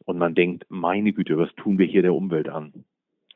Und 0.05 0.19
man 0.19 0.35
denkt, 0.35 0.67
meine 0.69 1.13
Güte, 1.13 1.39
was 1.39 1.55
tun 1.55 1.79
wir 1.79 1.87
hier 1.87 2.03
der 2.03 2.15
Umwelt 2.15 2.49
an? 2.49 2.85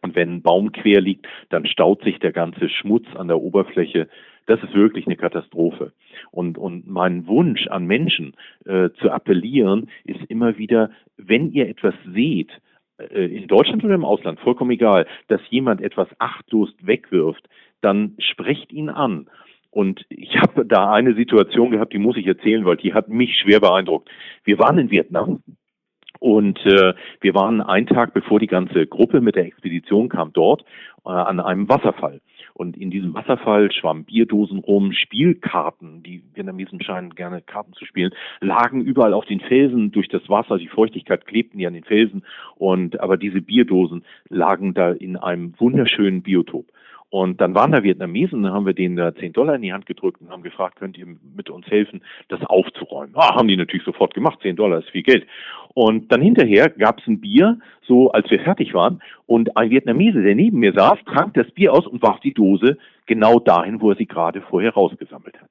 Und 0.03 0.15
wenn 0.15 0.37
ein 0.37 0.43
Baum 0.43 0.73
quer 0.73 1.01
liegt, 1.01 1.27
dann 1.49 1.67
staut 1.67 2.03
sich 2.03 2.19
der 2.19 2.33
ganze 2.33 2.69
Schmutz 2.69 3.07
an 3.17 3.29
der 3.29 3.41
Oberfläche. 3.41 4.09
Das 4.47 4.63
ist 4.63 4.75
wirklich 4.75 5.07
eine 5.07 5.17
Katastrophe. 5.17 5.93
Und, 6.31 6.57
und 6.57 6.87
mein 6.87 7.27
Wunsch 7.27 7.67
an 7.67 7.87
Menschen 7.87 8.35
äh, 8.65 8.91
zu 9.01 9.11
appellieren 9.11 9.91
ist 10.05 10.21
immer 10.29 10.57
wieder, 10.57 10.91
wenn 11.17 11.51
ihr 11.51 11.69
etwas 11.69 11.95
seht, 12.15 12.51
äh, 12.99 13.25
in 13.25 13.49
Deutschland 13.49 13.85
oder 13.85 13.95
im 13.95 14.05
Ausland, 14.05 14.41
vollkommen 14.41 14.71
egal, 14.71 15.07
dass 15.27 15.41
jemand 15.51 15.81
etwas 15.81 16.09
achtlos 16.19 16.71
wegwirft, 16.81 17.49
dann 17.81 18.15
sprecht 18.19 18.73
ihn 18.73 18.89
an. 18.89 19.29
Und 19.71 20.07
ich 20.09 20.39
habe 20.39 20.65
da 20.65 20.93
eine 20.93 21.15
Situation 21.15 21.71
gehabt, 21.71 21.93
die 21.93 21.99
muss 21.99 22.17
ich 22.17 22.27
erzählen, 22.27 22.65
weil 22.65 22.77
die 22.77 22.95
hat 22.95 23.09
mich 23.09 23.37
schwer 23.39 23.61
beeindruckt. 23.61 24.09
Wir 24.45 24.59
waren 24.59 24.79
in 24.79 24.91
Vietnam 24.91 25.43
und 26.19 26.59
äh, 26.67 26.95
wir 27.21 27.35
waren 27.35 27.61
einen 27.61 27.87
Tag, 27.87 28.15
bevor 28.15 28.41
die 28.41 28.47
ganze 28.47 28.87
Gruppe 28.87 29.21
mit 29.21 29.37
der 29.37 29.47
Expedition 29.47 30.09
kam, 30.09 30.33
dort 30.33 30.65
äh, 31.05 31.11
an 31.11 31.41
einem 31.41 31.69
Wasserfall. 31.69 32.21
Und 32.55 32.77
in 32.77 32.91
diesem 32.91 33.15
Wasserfall 33.15 33.71
schwammen 33.71 34.05
Bierdosen 34.05 34.59
rum, 34.59 34.93
Spielkarten, 34.93 36.03
die 36.03 36.23
Vietnamesen 36.35 36.83
scheinen 36.83 37.15
gerne 37.15 37.41
Karten 37.41 37.73
zu 37.73 37.85
spielen, 37.85 38.13
lagen 38.41 38.81
überall 38.81 39.15
auf 39.15 39.27
den 39.27 39.41
Felsen 39.41 39.93
durch 39.93 40.09
das 40.09 40.29
Wasser, 40.29 40.59
die 40.59 40.69
Feuchtigkeit 40.69 41.25
klebten 41.27 41.61
ja 41.61 41.69
an 41.69 41.75
den 41.75 41.85
Felsen 41.85 42.25
und 42.57 43.01
aber 43.01 43.17
diese 43.17 43.41
Bierdosen 43.41 44.05
lagen 44.29 44.75
da 44.75 44.91
in 44.91 45.17
einem 45.17 45.55
wunderschönen 45.59 46.23
Biotop. 46.23 46.67
Und 47.11 47.41
dann 47.41 47.55
waren 47.55 47.73
da 47.73 47.83
Vietnamesen, 47.83 48.43
dann 48.43 48.53
haben 48.53 48.67
wir 48.67 48.75
denen 48.75 48.97
da 48.97 49.15
10 49.15 49.33
Dollar 49.33 49.55
in 49.55 49.63
die 49.63 49.73
Hand 49.73 49.87
gedrückt 49.87 50.21
und 50.21 50.29
haben 50.29 50.43
gefragt, 50.43 50.77
könnt 50.77 50.99
ihr 50.99 51.07
mit 51.07 51.49
uns 51.49 51.67
helfen, 51.67 52.03
das 52.29 52.43
aufzuräumen? 52.45 53.15
Ah, 53.17 53.35
haben 53.35 53.49
die 53.49 53.57
natürlich 53.57 53.85
sofort 53.85 54.13
gemacht, 54.13 54.41
10 54.43 54.57
Dollar 54.57 54.81
ist 54.81 54.91
viel 54.91 55.03
Geld. 55.03 55.27
Und 55.73 56.13
dann 56.13 56.21
hinterher 56.21 56.69
gab 56.69 57.01
es 57.01 57.07
ein 57.07 57.21
Bier, 57.21 57.59
so 57.87 58.11
als 58.11 58.31
wir 58.31 58.41
fertig 58.41 58.75
waren, 58.75 59.01
und 59.25 59.57
ein 59.57 59.71
Vietnamese, 59.71 60.23
der 60.23 60.35
neben 60.35 60.59
mir 60.59 60.75
saß, 60.75 60.99
trank 61.07 61.33
das 61.33 61.51
Bier 61.53 61.73
aus 61.73 61.87
und 61.87 62.03
warf 62.03 62.21
die 62.21 62.35
Dose 62.35 62.77
genau 63.07 63.39
dahin, 63.39 63.81
wo 63.81 63.91
er 63.91 63.97
sie 63.97 64.07
gerade 64.07 64.43
vorher 64.43 64.75
rausgesammelt 64.75 65.41
hat. 65.41 65.51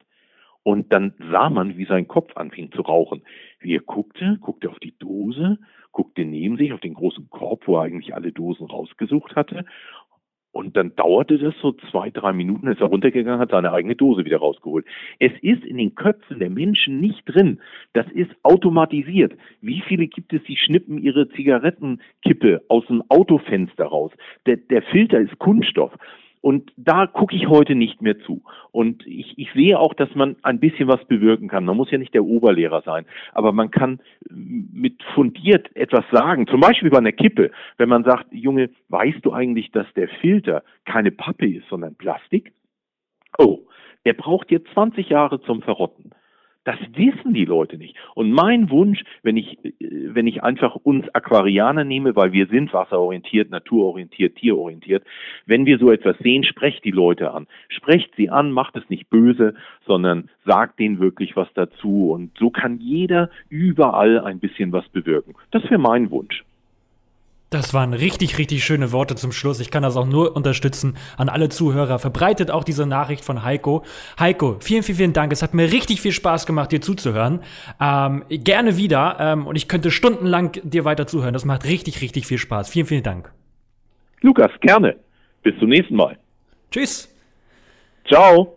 Und 0.61 0.93
dann 0.93 1.13
sah 1.31 1.49
man, 1.49 1.77
wie 1.77 1.85
sein 1.85 2.07
Kopf 2.07 2.35
anfing 2.35 2.71
zu 2.73 2.81
rauchen. 2.81 3.23
Wie 3.61 3.73
er 3.73 3.81
guckte, 3.81 4.37
guckte 4.41 4.69
auf 4.69 4.79
die 4.79 4.93
Dose, 4.99 5.57
guckte 5.93 6.25
neben 6.25 6.57
sich 6.57 6.73
auf 6.73 6.81
den 6.81 6.93
großen 6.93 7.29
Korb, 7.29 7.67
wo 7.67 7.77
er 7.77 7.83
eigentlich 7.83 8.13
alle 8.13 8.33
Dosen 8.33 8.67
rausgesucht 8.67 9.35
hatte 9.35 9.65
und 10.57 10.75
dann 10.75 10.95
dauerte 10.95 11.37
das 11.37 11.53
so 11.61 11.73
zwei, 11.91 12.09
drei 12.09 12.33
Minuten, 12.33 12.67
ist 12.67 12.81
er 12.81 12.87
runtergegangen, 12.87 13.39
hat 13.39 13.51
seine 13.51 13.71
eigene 13.71 13.95
Dose 13.95 14.25
wieder 14.25 14.39
rausgeholt. 14.39 14.85
Es 15.19 15.31
ist 15.41 15.63
in 15.63 15.77
den 15.77 15.93
Köpfen 15.93 16.39
der 16.39 16.49
Menschen 16.49 16.99
nicht 16.99 17.21
drin. 17.25 17.59
Das 17.93 18.07
ist 18.11 18.31
automatisiert. 18.41 19.33
Wie 19.61 19.81
viele 19.87 20.07
gibt 20.07 20.33
es, 20.33 20.41
die 20.43 20.57
schnippen 20.57 20.97
ihre 20.97 21.29
Zigarettenkippe 21.29 22.63
aus 22.69 22.85
dem 22.87 23.03
Autofenster 23.09 23.85
raus? 23.85 24.11
Der, 24.47 24.57
der 24.57 24.81
Filter 24.81 25.19
ist 25.19 25.37
Kunststoff. 25.37 25.93
Und 26.41 26.71
da 26.77 27.07
gucke 27.07 27.35
ich 27.35 27.47
heute 27.47 27.75
nicht 27.75 28.01
mehr 28.01 28.19
zu. 28.19 28.43
Und 28.71 29.05
ich, 29.07 29.37
ich 29.37 29.51
sehe 29.53 29.79
auch, 29.79 29.93
dass 29.93 30.13
man 30.15 30.35
ein 30.43 30.59
bisschen 30.59 30.87
was 30.87 31.03
bewirken 31.05 31.47
kann. 31.47 31.65
Man 31.65 31.77
muss 31.77 31.91
ja 31.91 31.97
nicht 31.97 32.13
der 32.13 32.25
Oberlehrer 32.25 32.81
sein, 32.83 33.05
aber 33.33 33.51
man 33.51 33.71
kann 33.71 33.99
mit 34.29 35.01
fundiert 35.15 35.75
etwas 35.75 36.05
sagen. 36.11 36.47
Zum 36.47 36.61
Beispiel 36.61 36.89
bei 36.89 36.99
einer 36.99 37.11
Kippe, 37.11 37.51
wenn 37.77 37.89
man 37.89 38.03
sagt, 38.03 38.27
Junge, 38.31 38.69
weißt 38.89 39.25
du 39.25 39.33
eigentlich, 39.33 39.71
dass 39.71 39.87
der 39.95 40.07
Filter 40.07 40.63
keine 40.85 41.11
Pappe 41.11 41.47
ist, 41.47 41.67
sondern 41.69 41.95
Plastik? 41.95 42.53
Oh, 43.37 43.59
der 44.05 44.13
braucht 44.13 44.51
jetzt 44.51 44.71
20 44.73 45.09
Jahre 45.09 45.41
zum 45.41 45.61
Verrotten. 45.61 46.11
Das 46.67 46.75
wissen 46.95 47.33
die 47.33 47.45
Leute 47.45 47.77
nicht. 47.77 47.95
Und 48.13 48.33
mein 48.33 48.69
Wunsch, 48.69 49.01
wenn 49.23 49.37
ich, 49.37 49.57
wenn 49.79 50.27
ich 50.27 50.43
einfach 50.43 50.75
uns 50.75 51.05
Aquarianer 51.15 51.85
nehme, 51.85 52.13
weil 52.17 52.33
wir 52.33 52.47
sind 52.47 52.73
wasserorientiert, 52.73 53.49
naturorientiert, 53.49 54.35
tierorientiert, 54.35 55.05
wenn 55.45 55.65
wir 55.65 55.77
so 55.77 55.93
etwas 55.93 56.17
sehen, 56.17 56.43
sprecht 56.43 56.83
die 56.83 56.91
Leute 56.91 57.31
an. 57.31 57.47
Sprecht 57.69 58.13
sie 58.17 58.29
an, 58.29 58.51
macht 58.51 58.75
es 58.75 58.83
nicht 58.89 59.09
böse, 59.09 59.55
sondern 59.85 60.29
sagt 60.43 60.79
denen 60.79 60.99
wirklich 60.99 61.37
was 61.37 61.47
dazu. 61.53 62.11
Und 62.11 62.37
so 62.37 62.49
kann 62.49 62.79
jeder 62.81 63.29
überall 63.47 64.19
ein 64.19 64.39
bisschen 64.39 64.73
was 64.73 64.89
bewirken. 64.89 65.35
Das 65.51 65.63
wäre 65.69 65.79
mein 65.79 66.11
Wunsch. 66.11 66.43
Das 67.49 67.73
waren 67.73 67.93
richtig, 67.93 68.37
richtig 68.37 68.65
schöne 68.65 68.91
Worte 68.91 69.15
zum 69.15 69.31
Schluss. 69.31 69.61
Ich 69.61 69.71
kann 69.71 69.81
das 69.81 69.95
auch 69.95 70.05
nur 70.05 70.35
unterstützen 70.35 70.97
an 71.15 71.29
alle 71.29 71.47
Zuhörer. 71.47 71.97
Verbreitet 71.97 72.51
auch 72.51 72.65
diese 72.65 72.85
Nachricht 72.85 73.23
von 73.23 73.43
Heiko. 73.43 73.85
Heiko, 74.19 74.57
vielen, 74.59 74.83
vielen, 74.83 74.97
vielen 74.97 75.13
Dank. 75.13 75.31
Es 75.31 75.41
hat 75.41 75.53
mir 75.53 75.71
richtig 75.71 76.01
viel 76.01 76.11
Spaß 76.11 76.45
gemacht, 76.45 76.73
dir 76.73 76.81
zuzuhören. 76.81 77.39
Ähm, 77.79 78.25
gerne 78.29 78.75
wieder. 78.75 79.15
Ähm, 79.19 79.47
und 79.47 79.55
ich 79.55 79.69
könnte 79.69 79.91
stundenlang 79.91 80.59
dir 80.63 80.83
weiter 80.83 81.07
zuhören. 81.07 81.33
Das 81.33 81.45
macht 81.45 81.63
richtig, 81.63 82.01
richtig 82.01 82.27
viel 82.27 82.37
Spaß. 82.37 82.67
Vielen, 82.67 82.85
vielen 82.85 83.03
Dank. 83.03 83.31
Lukas, 84.21 84.51
gerne. 84.59 84.97
Bis 85.41 85.57
zum 85.59 85.69
nächsten 85.69 85.95
Mal. 85.95 86.17
Tschüss. 86.69 87.09
Ciao. 88.05 88.56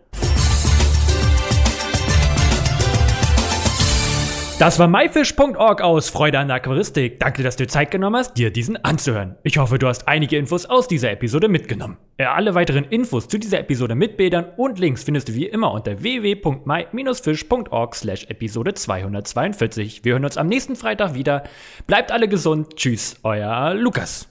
Das 4.61 4.77
war 4.77 4.87
myfish.org 4.87 5.81
aus 5.81 6.09
Freude 6.11 6.37
an 6.37 6.49
der 6.49 6.57
Aquaristik. 6.57 7.19
Danke, 7.19 7.41
dass 7.41 7.55
du 7.55 7.65
Zeit 7.65 7.89
genommen 7.89 8.17
hast, 8.17 8.35
dir 8.35 8.51
diesen 8.51 8.77
anzuhören. 8.85 9.35
Ich 9.41 9.57
hoffe, 9.57 9.79
du 9.79 9.87
hast 9.87 10.07
einige 10.07 10.37
Infos 10.37 10.67
aus 10.67 10.87
dieser 10.87 11.09
Episode 11.09 11.47
mitgenommen. 11.47 11.97
Alle 12.19 12.53
weiteren 12.53 12.83
Infos 12.83 13.27
zu 13.27 13.39
dieser 13.39 13.59
Episode 13.59 13.95
mit 13.95 14.17
Bildern 14.17 14.45
und 14.57 14.77
Links 14.77 15.03
findest 15.03 15.29
du 15.29 15.33
wie 15.33 15.47
immer 15.47 15.71
unter 15.71 16.03
www.my-fish.org 16.03 17.95
slash 17.95 18.25
Episode 18.25 18.75
242. 18.75 20.05
Wir 20.05 20.13
hören 20.13 20.25
uns 20.25 20.37
am 20.37 20.45
nächsten 20.45 20.75
Freitag 20.75 21.15
wieder. 21.15 21.41
Bleibt 21.87 22.11
alle 22.11 22.27
gesund. 22.27 22.75
Tschüss, 22.75 23.15
euer 23.23 23.73
Lukas. 23.73 24.29